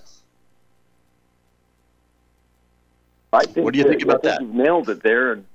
[3.31, 4.41] I think what do you think about I think that?
[4.41, 5.45] You've nailed it there, and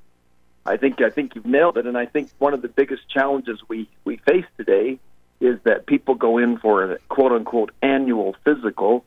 [0.66, 1.86] I think I think you've nailed it.
[1.86, 4.99] And I think one of the biggest challenges we we face today
[5.40, 9.05] is that people go in for a quote unquote annual physical.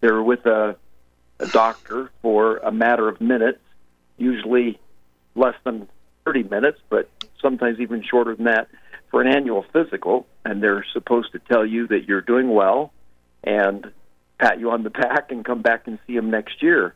[0.00, 0.76] They're with a,
[1.38, 3.60] a doctor for a matter of minutes,
[4.16, 4.80] usually
[5.38, 5.88] less than
[6.24, 7.08] 30 minutes, but
[7.40, 8.68] sometimes even shorter than that,
[9.10, 12.92] for an annual physical, and they're supposed to tell you that you're doing well
[13.42, 13.90] and
[14.38, 16.94] pat you on the back and come back and see them next year.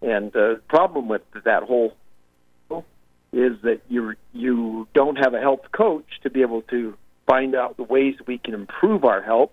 [0.00, 1.94] And the uh, problem with that whole
[3.32, 6.94] is that you you don't have a health coach to be able to
[7.26, 9.50] find out the ways we can improve our health,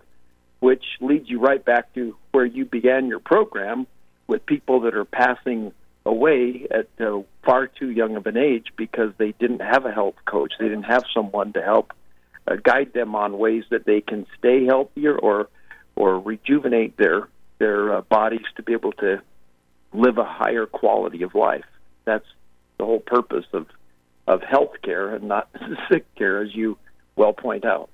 [0.60, 3.88] which leads you right back to where you began your program
[4.28, 5.72] with people that are passing
[6.06, 10.16] away at uh, far too young of an age because they didn't have a health
[10.26, 10.54] coach.
[10.60, 11.94] They didn't have someone to help
[12.48, 15.50] uh, guide them on ways that they can stay healthier or
[15.96, 17.28] or rejuvenate their
[17.60, 19.22] their uh, bodies to be able to
[19.94, 21.66] live a higher quality of life.
[22.06, 22.26] That's
[22.78, 23.68] the whole purpose of
[24.28, 25.50] of health care and not
[25.90, 26.78] sick care, as you
[27.16, 27.90] well point out.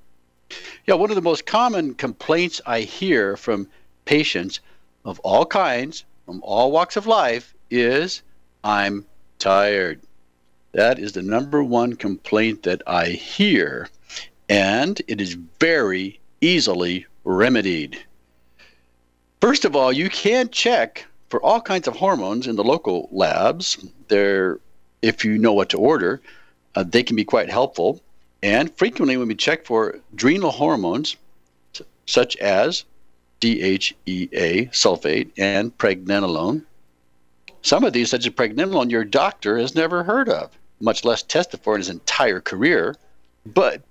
[0.86, 3.68] Yeah, one of the most common complaints I hear from
[4.06, 4.60] patients
[5.04, 8.22] of all kinds, from all walks of life, is
[8.64, 9.06] I'm
[9.40, 10.02] tired.
[10.74, 13.90] That is the number one complaint that I hear,
[14.50, 17.98] and it is very easily remedied.
[19.40, 23.78] First of all, you can check for all kinds of hormones in the local labs.
[24.08, 24.60] They're,
[25.02, 26.22] if you know what to order,
[26.76, 28.02] uh, they can be quite helpful.
[28.44, 31.16] And frequently, when we check for adrenal hormones,
[32.06, 32.86] such as
[33.42, 36.64] DHEA sulfate and pregnenolone,
[37.66, 41.60] some of these, such as pregnenolone, your doctor has never heard of, much less tested
[41.62, 42.96] for in his entire career.
[43.44, 43.82] But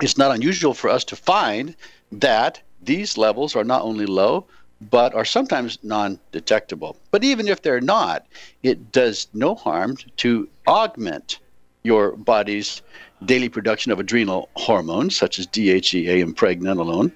[0.00, 1.74] it's not unusual for us to find
[2.12, 4.46] that these levels are not only low,
[4.92, 6.96] but are sometimes non detectable.
[7.10, 8.26] But even if they're not,
[8.62, 11.40] it does no harm to augment
[11.82, 12.80] your body's
[13.26, 17.10] daily production of adrenal hormones, such as DHEA and pregnenolone.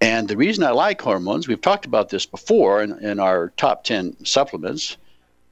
[0.00, 3.84] And the reason I like hormones, we've talked about this before in, in our top
[3.84, 4.96] 10 supplements,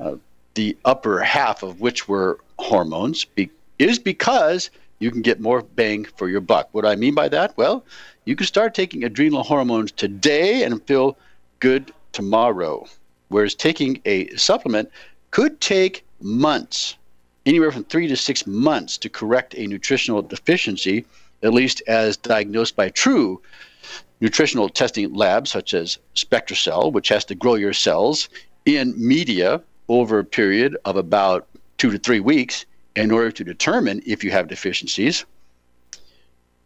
[0.01, 0.17] uh,
[0.55, 6.05] the upper half of which were hormones, be, is because you can get more bang
[6.17, 6.69] for your buck.
[6.73, 7.57] What do I mean by that?
[7.57, 7.85] Well,
[8.25, 11.17] you can start taking adrenal hormones today and feel
[11.61, 12.87] good tomorrow.
[13.29, 14.91] Whereas taking a supplement
[15.31, 16.97] could take months,
[17.47, 21.05] anywhere from three to six months, to correct a nutritional deficiency,
[21.43, 23.41] at least as diagnosed by true
[24.21, 28.29] nutritional testing labs such as SpectraCell, which has to grow your cells
[28.65, 31.47] in media over a period of about
[31.79, 32.67] two to three weeks
[32.97, 35.25] in order to determine if you have deficiencies.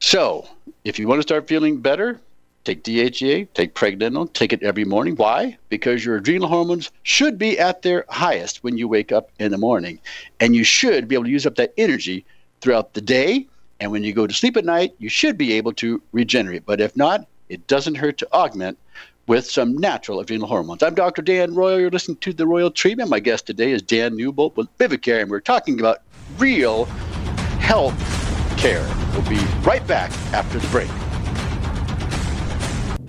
[0.00, 0.48] So,
[0.84, 2.18] if you want to start feeling better,
[2.64, 5.16] take DHEA, take pregnenolone, take it every morning.
[5.16, 5.56] Why?
[5.68, 9.58] Because your adrenal hormones should be at their highest when you wake up in the
[9.58, 10.00] morning.
[10.40, 12.24] And you should be able to use up that energy
[12.60, 13.46] throughout the day.
[13.80, 16.64] And when you go to sleep at night, you should be able to regenerate.
[16.66, 18.78] But if not, it doesn't hurt to augment
[19.26, 20.82] with some natural adrenal hormones.
[20.82, 21.22] I'm Dr.
[21.22, 21.80] Dan Royal.
[21.80, 23.10] You're listening to The Royal Treatment.
[23.10, 26.02] My guest today is Dan Newbold with Vivicare, and we're talking about
[26.38, 26.86] real
[27.60, 27.94] health
[28.58, 28.86] care.
[29.12, 30.90] We'll be right back after the break.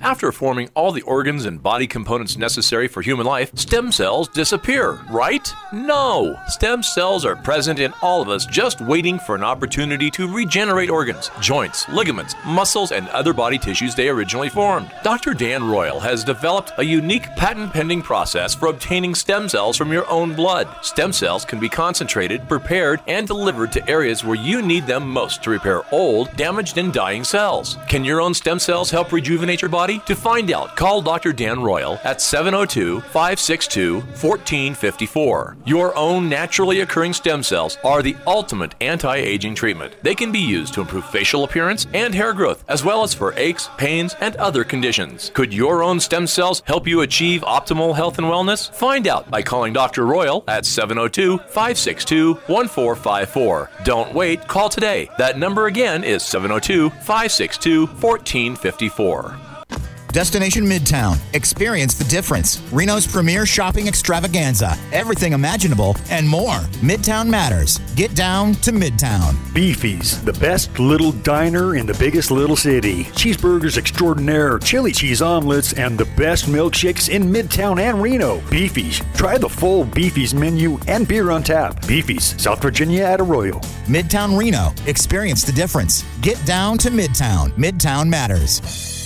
[0.03, 4.99] After forming all the organs and body components necessary for human life, stem cells disappear,
[5.09, 5.53] right?
[5.71, 6.37] No!
[6.49, 10.89] Stem cells are present in all of us, just waiting for an opportunity to regenerate
[10.89, 14.91] organs, joints, ligaments, muscles, and other body tissues they originally formed.
[15.03, 15.33] Dr.
[15.33, 20.05] Dan Royal has developed a unique patent pending process for obtaining stem cells from your
[20.09, 20.67] own blood.
[20.81, 25.41] Stem cells can be concentrated, prepared, and delivered to areas where you need them most
[25.43, 27.77] to repair old, damaged, and dying cells.
[27.87, 29.92] Can your own stem cells help rejuvenate your body?
[29.99, 31.33] To find out, call Dr.
[31.33, 35.57] Dan Royal at 702 562 1454.
[35.65, 39.95] Your own naturally occurring stem cells are the ultimate anti aging treatment.
[40.01, 43.33] They can be used to improve facial appearance and hair growth, as well as for
[43.35, 45.31] aches, pains, and other conditions.
[45.33, 48.73] Could your own stem cells help you achieve optimal health and wellness?
[48.73, 50.05] Find out by calling Dr.
[50.05, 53.69] Royal at 702 562 1454.
[53.83, 55.09] Don't wait, call today.
[55.17, 59.52] That number again is 702 562 1454.
[60.13, 61.17] Destination Midtown.
[61.33, 62.61] Experience the difference.
[62.71, 64.77] Reno's premier shopping extravaganza.
[64.91, 66.59] Everything imaginable and more.
[66.83, 67.79] Midtown matters.
[67.95, 69.33] Get down to Midtown.
[69.55, 73.05] Beefy's, the best little diner in the biggest little city.
[73.05, 78.39] Cheeseburgers extraordinaire, chili cheese omelets, and the best milkshakes in Midtown and Reno.
[78.51, 79.01] Beefy's.
[79.15, 81.87] Try the full Beefy's menu and beer on tap.
[81.87, 83.59] Beefy's, South Virginia at Arroyo.
[83.87, 84.75] Midtown Reno.
[84.85, 86.05] Experience the difference.
[86.21, 87.51] Get down to Midtown.
[87.53, 89.02] Midtown matters.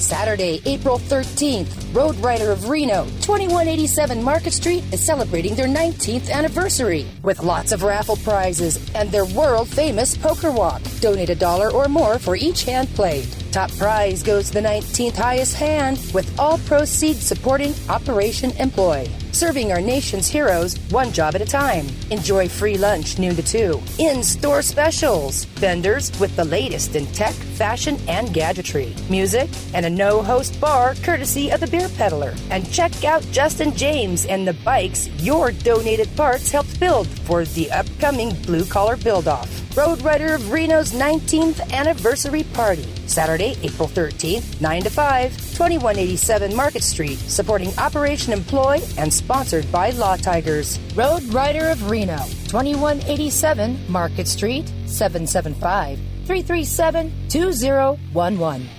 [0.00, 7.06] Saturday, April 13th, Road Rider of Reno, 2187 Market Street is celebrating their 19th anniversary
[7.22, 10.82] with lots of raffle prizes and their world famous poker walk.
[11.00, 13.28] Donate a dollar or more for each hand played.
[13.50, 19.08] Top prize goes to the 19th highest hand, with all proceeds supporting Operation Employ.
[19.32, 21.86] Serving our nation's heroes one job at a time.
[22.10, 23.80] Enjoy free lunch noon to 2.
[23.98, 25.44] In store specials.
[25.44, 28.94] Vendors with the latest in tech, fashion, and gadgetry.
[29.08, 32.34] Music and a no host bar courtesy of the Beer Peddler.
[32.50, 37.70] And check out Justin James and the bikes your donated parts helped build for the
[37.70, 39.67] upcoming Blue Collar Build Off.
[39.78, 42.82] Road Rider of Reno's 19th anniversary party.
[43.06, 49.90] Saturday, April 13th, 9 to 5, 2187 Market Street, supporting Operation Employ and sponsored by
[49.90, 50.80] Law Tigers.
[50.96, 52.18] Road Rider of Reno,
[52.48, 58.77] 2187 Market Street, 775 337 2011.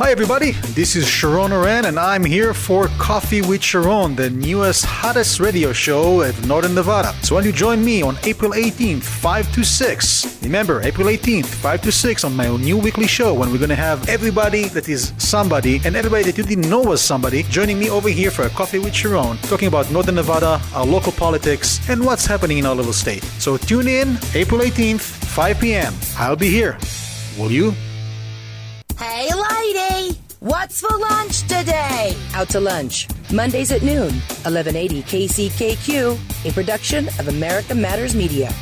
[0.00, 0.52] Hi, everybody.
[0.72, 5.74] This is Sharon Oren, and I'm here for Coffee with Sharon, the newest, hottest radio
[5.74, 7.12] show at Northern Nevada.
[7.22, 11.82] So, when you join me on April 18th, 5 to 6, remember, April 18th, 5
[11.82, 15.12] to 6, on my new weekly show, when we're going to have everybody that is
[15.18, 18.48] somebody and everybody that you didn't know was somebody joining me over here for a
[18.48, 22.74] Coffee with Sharon, talking about Northern Nevada, our local politics, and what's happening in our
[22.74, 23.22] little state.
[23.38, 25.92] So, tune in April 18th, 5 p.m.
[26.16, 26.78] I'll be here.
[27.38, 27.74] Will you?
[29.00, 30.20] Hey, lady!
[30.40, 32.14] What's for lunch today?
[32.34, 33.08] Out to lunch.
[33.32, 34.12] Mondays at noon,
[34.44, 38.52] 1180 KCKQ, a production of America Matters Media.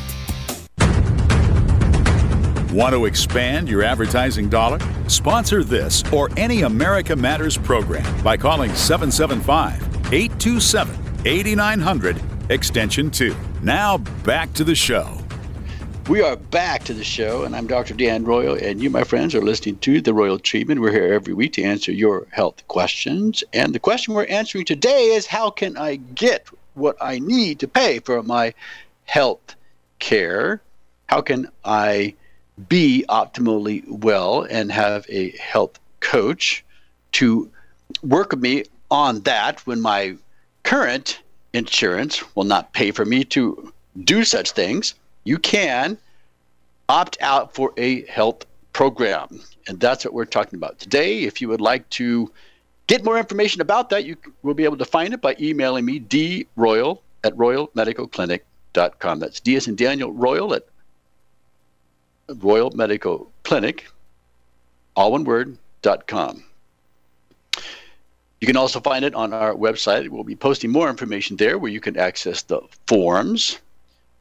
[2.71, 4.79] Want to expand your advertising dollar?
[5.09, 13.35] Sponsor this or any America Matters program by calling 775 827 8900 extension 2.
[13.61, 15.18] Now back to the show.
[16.09, 17.93] We are back to the show, and I'm Dr.
[17.93, 20.81] Dan Royal, and you, my friends, are listening to The Royal Treatment.
[20.81, 23.43] We're here every week to answer your health questions.
[23.53, 27.67] And the question we're answering today is how can I get what I need to
[27.67, 28.55] pay for my
[29.05, 29.53] health
[29.99, 30.63] care?
[31.05, 32.15] How can I
[32.67, 36.65] be optimally well and have a health coach
[37.11, 37.51] to
[38.01, 40.15] work with me on that when my
[40.63, 41.21] current
[41.53, 43.71] insurance will not pay for me to
[44.03, 44.95] do such things?
[45.29, 45.95] You can
[46.89, 49.39] opt out for a health program.
[49.67, 51.19] And that's what we're talking about today.
[51.19, 52.31] If you would like to
[52.87, 55.99] get more information about that, you will be able to find it by emailing me,
[55.99, 59.19] droyal at royalmedicalclinic.com.
[59.19, 60.65] That's D as in Daniel Royal at
[62.27, 63.85] Royal Medical Clinic,
[64.95, 66.43] all one word, dot com.
[68.41, 70.09] You can also find it on our website.
[70.09, 73.59] We'll be posting more information there where you can access the forms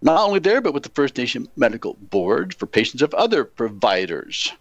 [0.00, 4.52] not only there, but with the First Nation Medical Board for patients of other providers.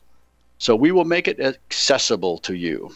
[0.58, 2.92] So we will make it accessible to you.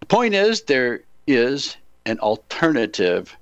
[0.00, 3.36] The point is, there is an alternative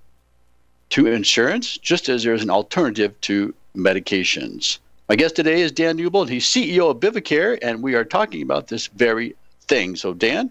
[0.91, 4.79] to insurance, just as there is an alternative to medications.
[5.09, 6.31] My guest today is Dan Newbold.
[6.31, 9.97] He's CEO of Vivicare, and we are talking about this very thing.
[9.97, 10.51] So, Dan,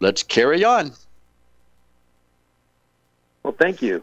[0.00, 0.92] let's carry on.
[3.42, 4.02] Well, thank you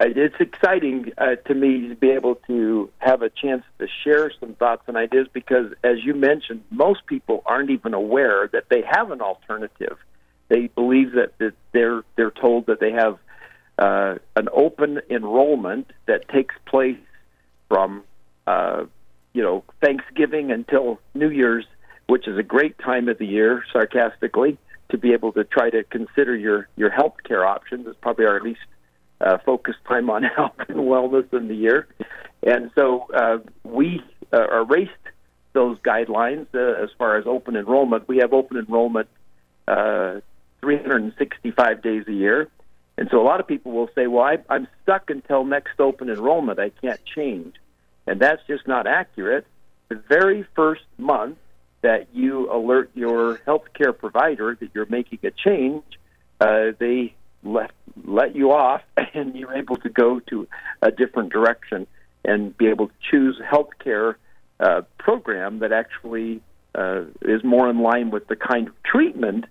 [0.00, 4.54] it's exciting uh, to me to be able to have a chance to share some
[4.54, 9.10] thoughts and ideas because, as you mentioned, most people aren't even aware that they have
[9.10, 9.96] an alternative.
[10.48, 13.18] They believe that, that they're they're told that they have
[13.78, 16.98] uh, an open enrollment that takes place
[17.68, 18.04] from
[18.46, 18.84] uh,
[19.32, 21.66] you know Thanksgiving until New Year's,
[22.06, 23.64] which is a great time of the year.
[23.72, 24.58] Sarcastically,
[24.90, 28.40] to be able to try to consider your your health care options is probably our
[28.40, 28.60] least
[29.20, 31.86] uh, focus time on health and wellness in the year.
[32.42, 34.02] And so uh, we
[34.32, 34.92] uh, erased
[35.52, 38.06] those guidelines uh, as far as open enrollment.
[38.08, 39.08] We have open enrollment
[39.66, 40.20] uh,
[40.60, 42.48] 365 days a year.
[42.96, 46.10] And so a lot of people will say, well, I, I'm stuck until next open
[46.10, 46.58] enrollment.
[46.58, 47.54] I can't change.
[48.06, 49.46] And that's just not accurate.
[49.88, 51.38] The very first month
[51.82, 55.84] that you alert your healthcare provider that you're making a change,
[56.40, 57.70] uh, they let
[58.04, 58.82] let you off,
[59.14, 60.46] and you're able to go to
[60.82, 61.86] a different direction
[62.24, 64.16] and be able to choose a healthcare
[64.60, 66.40] uh, program that actually
[66.74, 69.44] uh, is more in line with the kind of treatment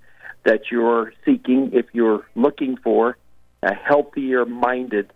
[0.43, 3.17] that you're seeking if you're looking for
[3.63, 5.11] a healthier minded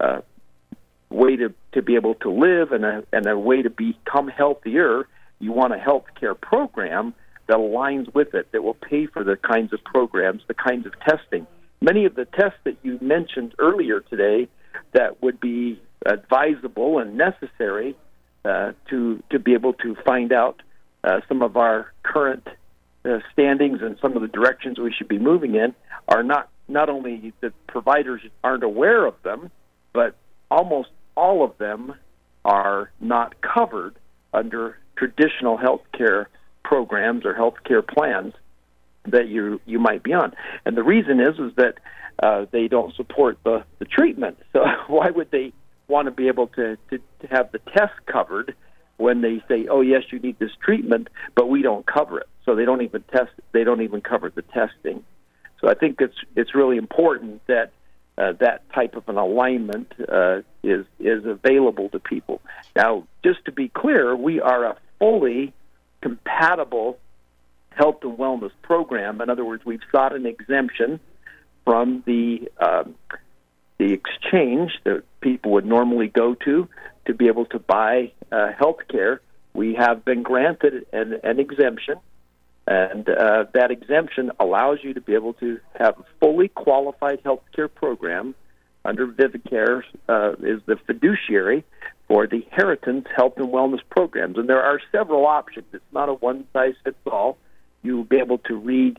[0.00, 0.20] uh,
[1.10, 5.06] way to, to be able to live and a, and a way to become healthier.
[5.38, 7.14] You want a health care program
[7.48, 10.98] that aligns with it, that will pay for the kinds of programs, the kinds of
[11.00, 11.46] testing
[11.82, 14.48] many of the tests that you mentioned earlier today
[14.92, 17.96] that would be advisable and necessary
[18.44, 20.62] uh, to to be able to find out
[21.04, 22.46] uh, some of our current
[23.04, 25.74] uh, standings and some of the directions we should be moving in
[26.08, 29.50] are not not only the providers aren't aware of them,
[29.92, 30.14] but
[30.50, 31.94] almost all of them
[32.44, 33.94] are not covered
[34.32, 36.28] under traditional health care
[36.64, 38.34] programs or health care plans
[39.06, 40.34] that you you might be on.
[40.64, 41.74] And the reason is is that
[42.22, 44.38] uh, they don't support the, the treatment.
[44.52, 45.52] So why would they
[45.88, 48.54] want to be able to, to, to have the test covered
[48.96, 52.28] when they say, oh yes, you need this treatment, but we don't cover it.
[52.44, 53.30] So they don't even test.
[53.52, 55.04] They don't even cover the testing.
[55.60, 57.72] So I think it's it's really important that
[58.18, 62.40] uh, that type of an alignment uh, is is available to people.
[62.74, 65.52] Now, just to be clear, we are a fully
[66.00, 66.98] compatible
[67.76, 69.20] health and wellness program.
[69.20, 71.00] In other words, we've sought an exemption
[71.64, 72.94] from the um,
[73.78, 76.68] the exchange that people would normally go to
[77.06, 79.20] to be able to buy uh, health care.
[79.54, 81.96] We have been granted an, an exemption,
[82.66, 87.42] and uh, that exemption allows you to be able to have a fully qualified health
[87.54, 88.34] care program
[88.84, 91.64] under Vivicare uh, is the fiduciary
[92.08, 94.36] for the Heritance Health and Wellness programs.
[94.38, 95.66] And there are several options.
[95.72, 97.38] It's not a one size fits all.
[97.82, 98.98] You'll be able to read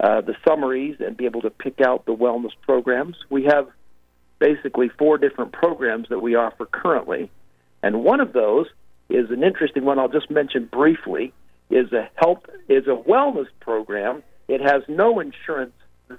[0.00, 3.16] uh, the summaries and be able to pick out the wellness programs.
[3.30, 3.68] We have
[4.38, 7.30] basically four different programs that we offer currently,
[7.82, 8.66] and one of those
[9.08, 9.98] is an interesting one.
[9.98, 11.32] I'll just mention briefly.
[11.70, 14.22] is a health is a wellness program.
[14.48, 15.74] It has no insurance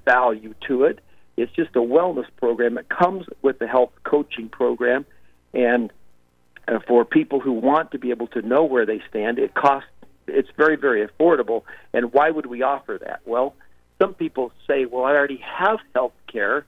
[0.06, 1.00] value to it.
[1.36, 2.78] It's just a wellness program.
[2.78, 5.06] It comes with the health coaching program,
[5.54, 5.92] and
[6.68, 9.90] uh, for people who want to be able to know where they stand, it costs.
[10.28, 11.64] It's very very affordable.
[11.94, 13.22] And why would we offer that?
[13.26, 13.56] Well,
[14.00, 16.66] some people say, well, I already have health care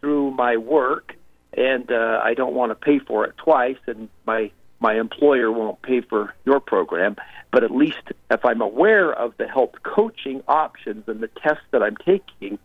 [0.00, 1.16] through my work,
[1.56, 4.50] and uh, I don't want to pay for it twice, and my
[4.80, 7.16] my employer won't pay for your program.
[7.50, 11.82] But at least if I'm aware of the health coaching options and the tests that
[11.82, 12.58] I'm taking,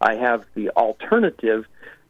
[0.00, 1.66] I have the alternative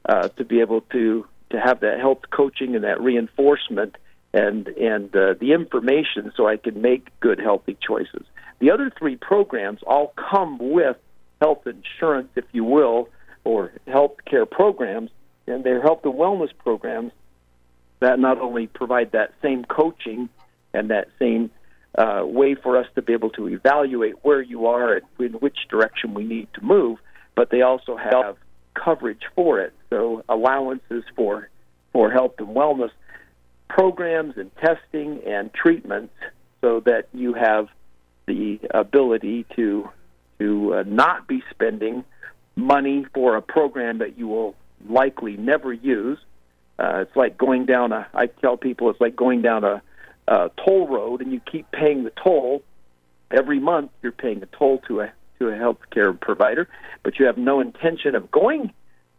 [0.07, 3.97] uh, to be able to to have that health coaching and that reinforcement
[4.37, 8.27] and and uh, the information so I can make good healthy choices.
[8.59, 10.97] The other three programs all come with
[11.41, 13.09] health insurance, if you will,
[13.45, 15.11] or health care programs,
[15.47, 17.13] and they're health and wellness programs
[18.01, 20.29] that not only provide that same coaching
[20.75, 21.51] and that same
[21.97, 25.57] uh, way for us to be able to evaluate where you are and in which
[25.71, 26.99] direction we need to move,
[27.35, 28.37] but they also have
[28.75, 29.73] coverage for it.
[29.89, 31.49] So allowances for
[31.95, 32.91] for health and wellness
[33.69, 36.15] programs and testing and treatments,
[36.61, 37.69] so that you have
[38.27, 39.89] the ability to
[40.39, 42.05] to uh, not be spending
[42.57, 44.55] money for a program that you will
[44.89, 46.19] likely never use.
[46.79, 48.07] Uh, it's like going down a.
[48.13, 49.83] I tell people it's like going down a,
[50.29, 52.63] a toll road, and you keep paying the toll
[53.31, 53.91] every month.
[54.03, 56.69] You're paying a toll to a to a healthcare provider,
[57.03, 58.73] but you have no intention of going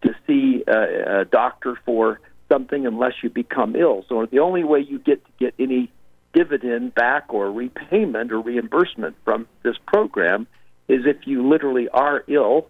[0.04, 2.20] to see a, a doctor for
[2.50, 4.06] something unless you become ill.
[4.10, 5.92] So the only way you get to get any
[6.34, 10.48] dividend back or repayment or reimbursement from this program
[10.88, 12.68] is if you literally are ill.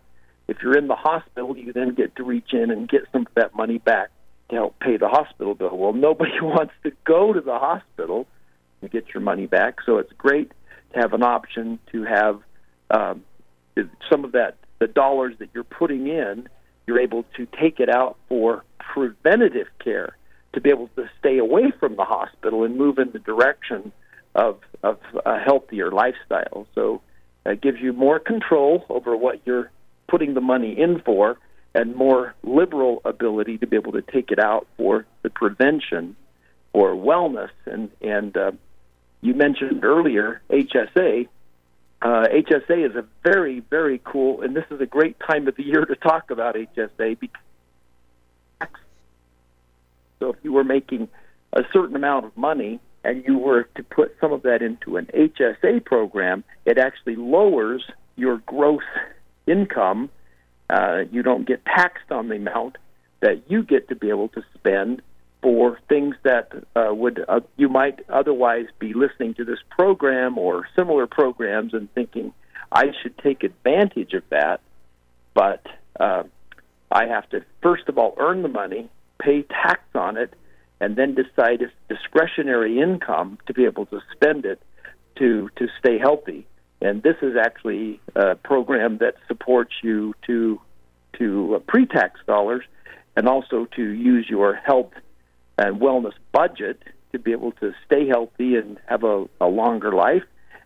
[0.47, 3.33] If you're in the hospital, you then get to reach in and get some of
[3.35, 4.09] that money back
[4.49, 5.77] to help pay the hospital bill.
[5.77, 8.27] Well, nobody wants to go to the hospital
[8.81, 10.51] and get your money back, so it's great
[10.93, 12.39] to have an option to have
[12.91, 13.23] um,
[14.09, 16.47] some of that the dollars that you're putting in,
[16.87, 20.15] you're able to take it out for preventative care
[20.53, 23.91] to be able to stay away from the hospital and move in the direction
[24.33, 26.67] of of a healthier lifestyle.
[26.73, 27.01] So
[27.45, 29.71] it gives you more control over what you're
[30.07, 31.37] putting the money in for
[31.73, 36.15] and more liberal ability to be able to take it out for the prevention
[36.73, 37.51] or wellness.
[37.65, 38.51] And, and uh,
[39.21, 41.27] you mentioned earlier HSA.
[42.01, 45.63] Uh, HSA is a very, very cool, and this is a great time of the
[45.63, 47.41] year to talk about HSA because
[50.19, 51.07] so if you were making
[51.53, 55.05] a certain amount of money and you were to put some of that into an
[55.13, 57.83] HSA program, it actually lowers
[58.15, 58.83] your gross
[59.45, 60.09] income.
[60.69, 62.77] Uh, you don't get taxed on the amount
[63.21, 65.01] that you get to be able to spend
[65.47, 70.67] for things that uh, would uh, you might otherwise be listening to this program or
[70.75, 72.33] similar programs and thinking
[72.69, 74.59] I should take advantage of that,
[75.33, 75.65] but
[75.97, 76.23] uh,
[76.91, 78.89] I have to first of all earn the money,
[79.19, 80.33] pay tax on it,
[80.81, 84.61] and then decide if discretionary income to be able to spend it
[85.19, 86.45] to to stay healthy.
[86.81, 90.59] And this is actually a program that supports you to
[91.19, 92.65] to uh, pre-tax dollars
[93.15, 94.91] and also to use your health
[95.57, 96.81] and wellness budget
[97.11, 100.23] to be able to stay healthy and have a, a longer life.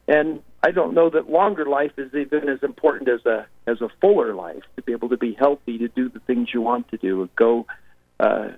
[0.08, 3.90] And I don't know that longer life is even as important as a as a
[4.00, 6.98] fuller life to be able to be healthy to do the things you want to
[6.98, 7.66] do and go
[8.20, 8.50] uh,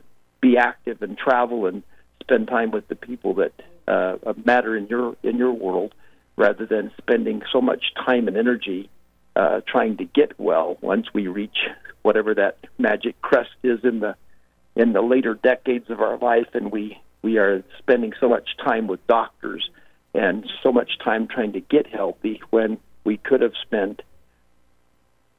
[0.41, 1.84] be active and travel and
[2.21, 3.53] spend time with the people that
[3.88, 5.93] uh, matter in your in your world.
[6.36, 8.89] rather than spending so much time and energy
[9.36, 11.57] uh, trying to get well once we reach
[12.01, 14.15] whatever that magic crest is in the
[14.76, 18.88] in the later decades of our life and we we are spending so much time
[18.88, 19.69] with doctors
[20.13, 24.01] and so much time trying to get healthy when we could have spent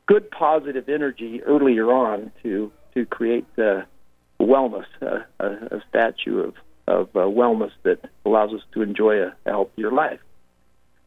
[0.07, 3.85] good positive energy earlier on to to create the
[4.41, 6.55] wellness uh, a, a statue of
[6.87, 10.21] of uh, wellness that allows us to enjoy a, a healthier life.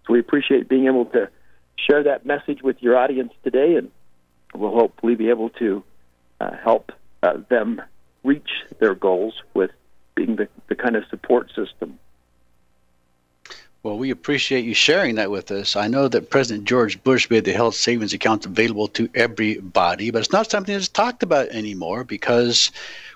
[0.05, 1.29] So we appreciate being able to
[1.77, 3.91] share that message with your audience today, and
[4.55, 5.83] we'll hopefully be able to
[6.39, 7.81] uh, help uh, them
[8.27, 8.49] reach
[8.79, 9.71] their goals with
[10.13, 11.97] being the, the kind of support system.
[13.83, 15.77] Well, we appreciate you sharing that with us.
[15.77, 20.19] I know that President George Bush made the health savings accounts available to everybody, but
[20.19, 22.69] it's not something that's talked about anymore because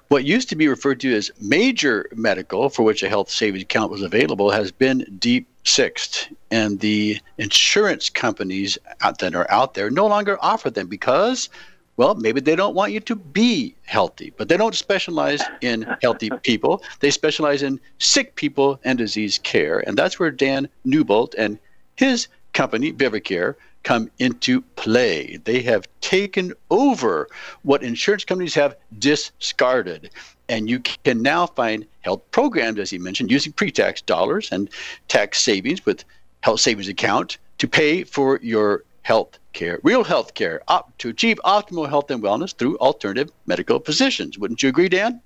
[0.08, 3.92] what used to be referred to as major medical, for which a health savings account
[3.92, 6.28] was available, has been deep sixth.
[6.52, 8.78] And the insurance companies
[9.20, 11.50] that are out there no longer offer them because,
[11.98, 16.30] well, maybe they don't want you to be healthy, but they don't specialize in healthy
[16.44, 16.84] people.
[17.00, 19.80] They specialize in sick people and disease care.
[19.80, 21.60] And that's where Dan Newbold and
[21.96, 25.38] his company, Vivicare, come into play.
[25.44, 27.28] They have taken over
[27.64, 30.12] what insurance companies have discarded.
[30.50, 34.70] And you can now find health programs, as he mentioned, using pre tax dollars and
[35.08, 36.04] tax savings with
[36.42, 41.40] health savings account to pay for your health care, real health care, op- to achieve
[41.44, 44.38] optimal health and wellness through alternative medical physicians.
[44.38, 45.22] Wouldn't you agree, Dan?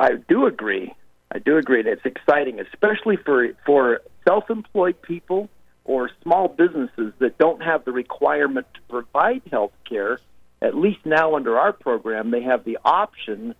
[0.00, 0.94] I do agree.
[1.32, 1.82] I do agree.
[1.84, 5.48] It's exciting, especially for for self-employed people
[5.84, 10.20] or small businesses that don't have the requirement to provide health care,
[10.60, 13.54] at least now under our program, they have the option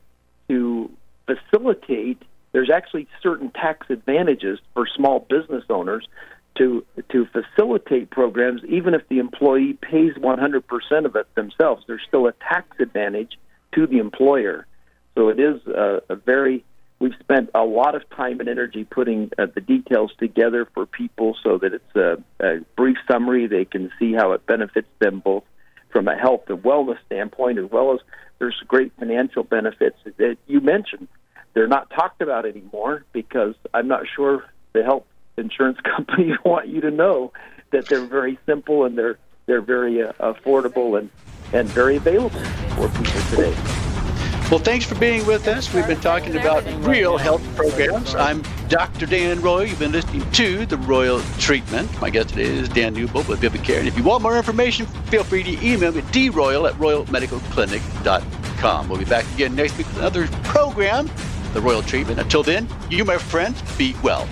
[0.49, 0.91] to
[1.27, 2.23] facilitate.
[2.53, 6.07] There's actually certain tax advantages for small business owners
[6.57, 11.85] to to facilitate programs, even if the employee pays 100% of it themselves.
[11.87, 13.39] There's still a tax advantage
[13.75, 14.67] to the employer.
[15.15, 16.65] So it is a, a very
[17.01, 21.37] We've spent a lot of time and energy putting uh, the details together for people
[21.45, 23.47] so that it's a, a brief summary.
[23.47, 25.45] They can see how it benefits them both
[25.91, 28.01] from a health and wellness standpoint, as well as
[28.41, 31.07] there's great financial benefits that you mentioned.
[31.55, 35.05] They're not talked about anymore because I'm not sure the health
[35.39, 37.33] insurance companies want you to know
[37.71, 41.11] that they're very simple and they're they're very uh, affordable and
[41.53, 42.41] and very available
[42.77, 43.55] for people today.
[44.51, 45.75] Well, thanks for being with us.
[45.75, 48.15] We've been talking about real health programs.
[48.15, 49.05] I'm Dr.
[49.05, 49.65] Dan Roy.
[49.65, 52.01] You've been listening to The Royal Treatment.
[52.01, 53.79] My guest today is Dan Newbold with Vivicare.
[53.79, 58.89] And if you want more information, feel free to email me at droyal at royalmedicalclinic.com.
[58.89, 61.11] We'll be back again next week with another program,
[61.53, 62.19] The Royal Treatment.
[62.19, 64.27] Until then, you, my friends, be well.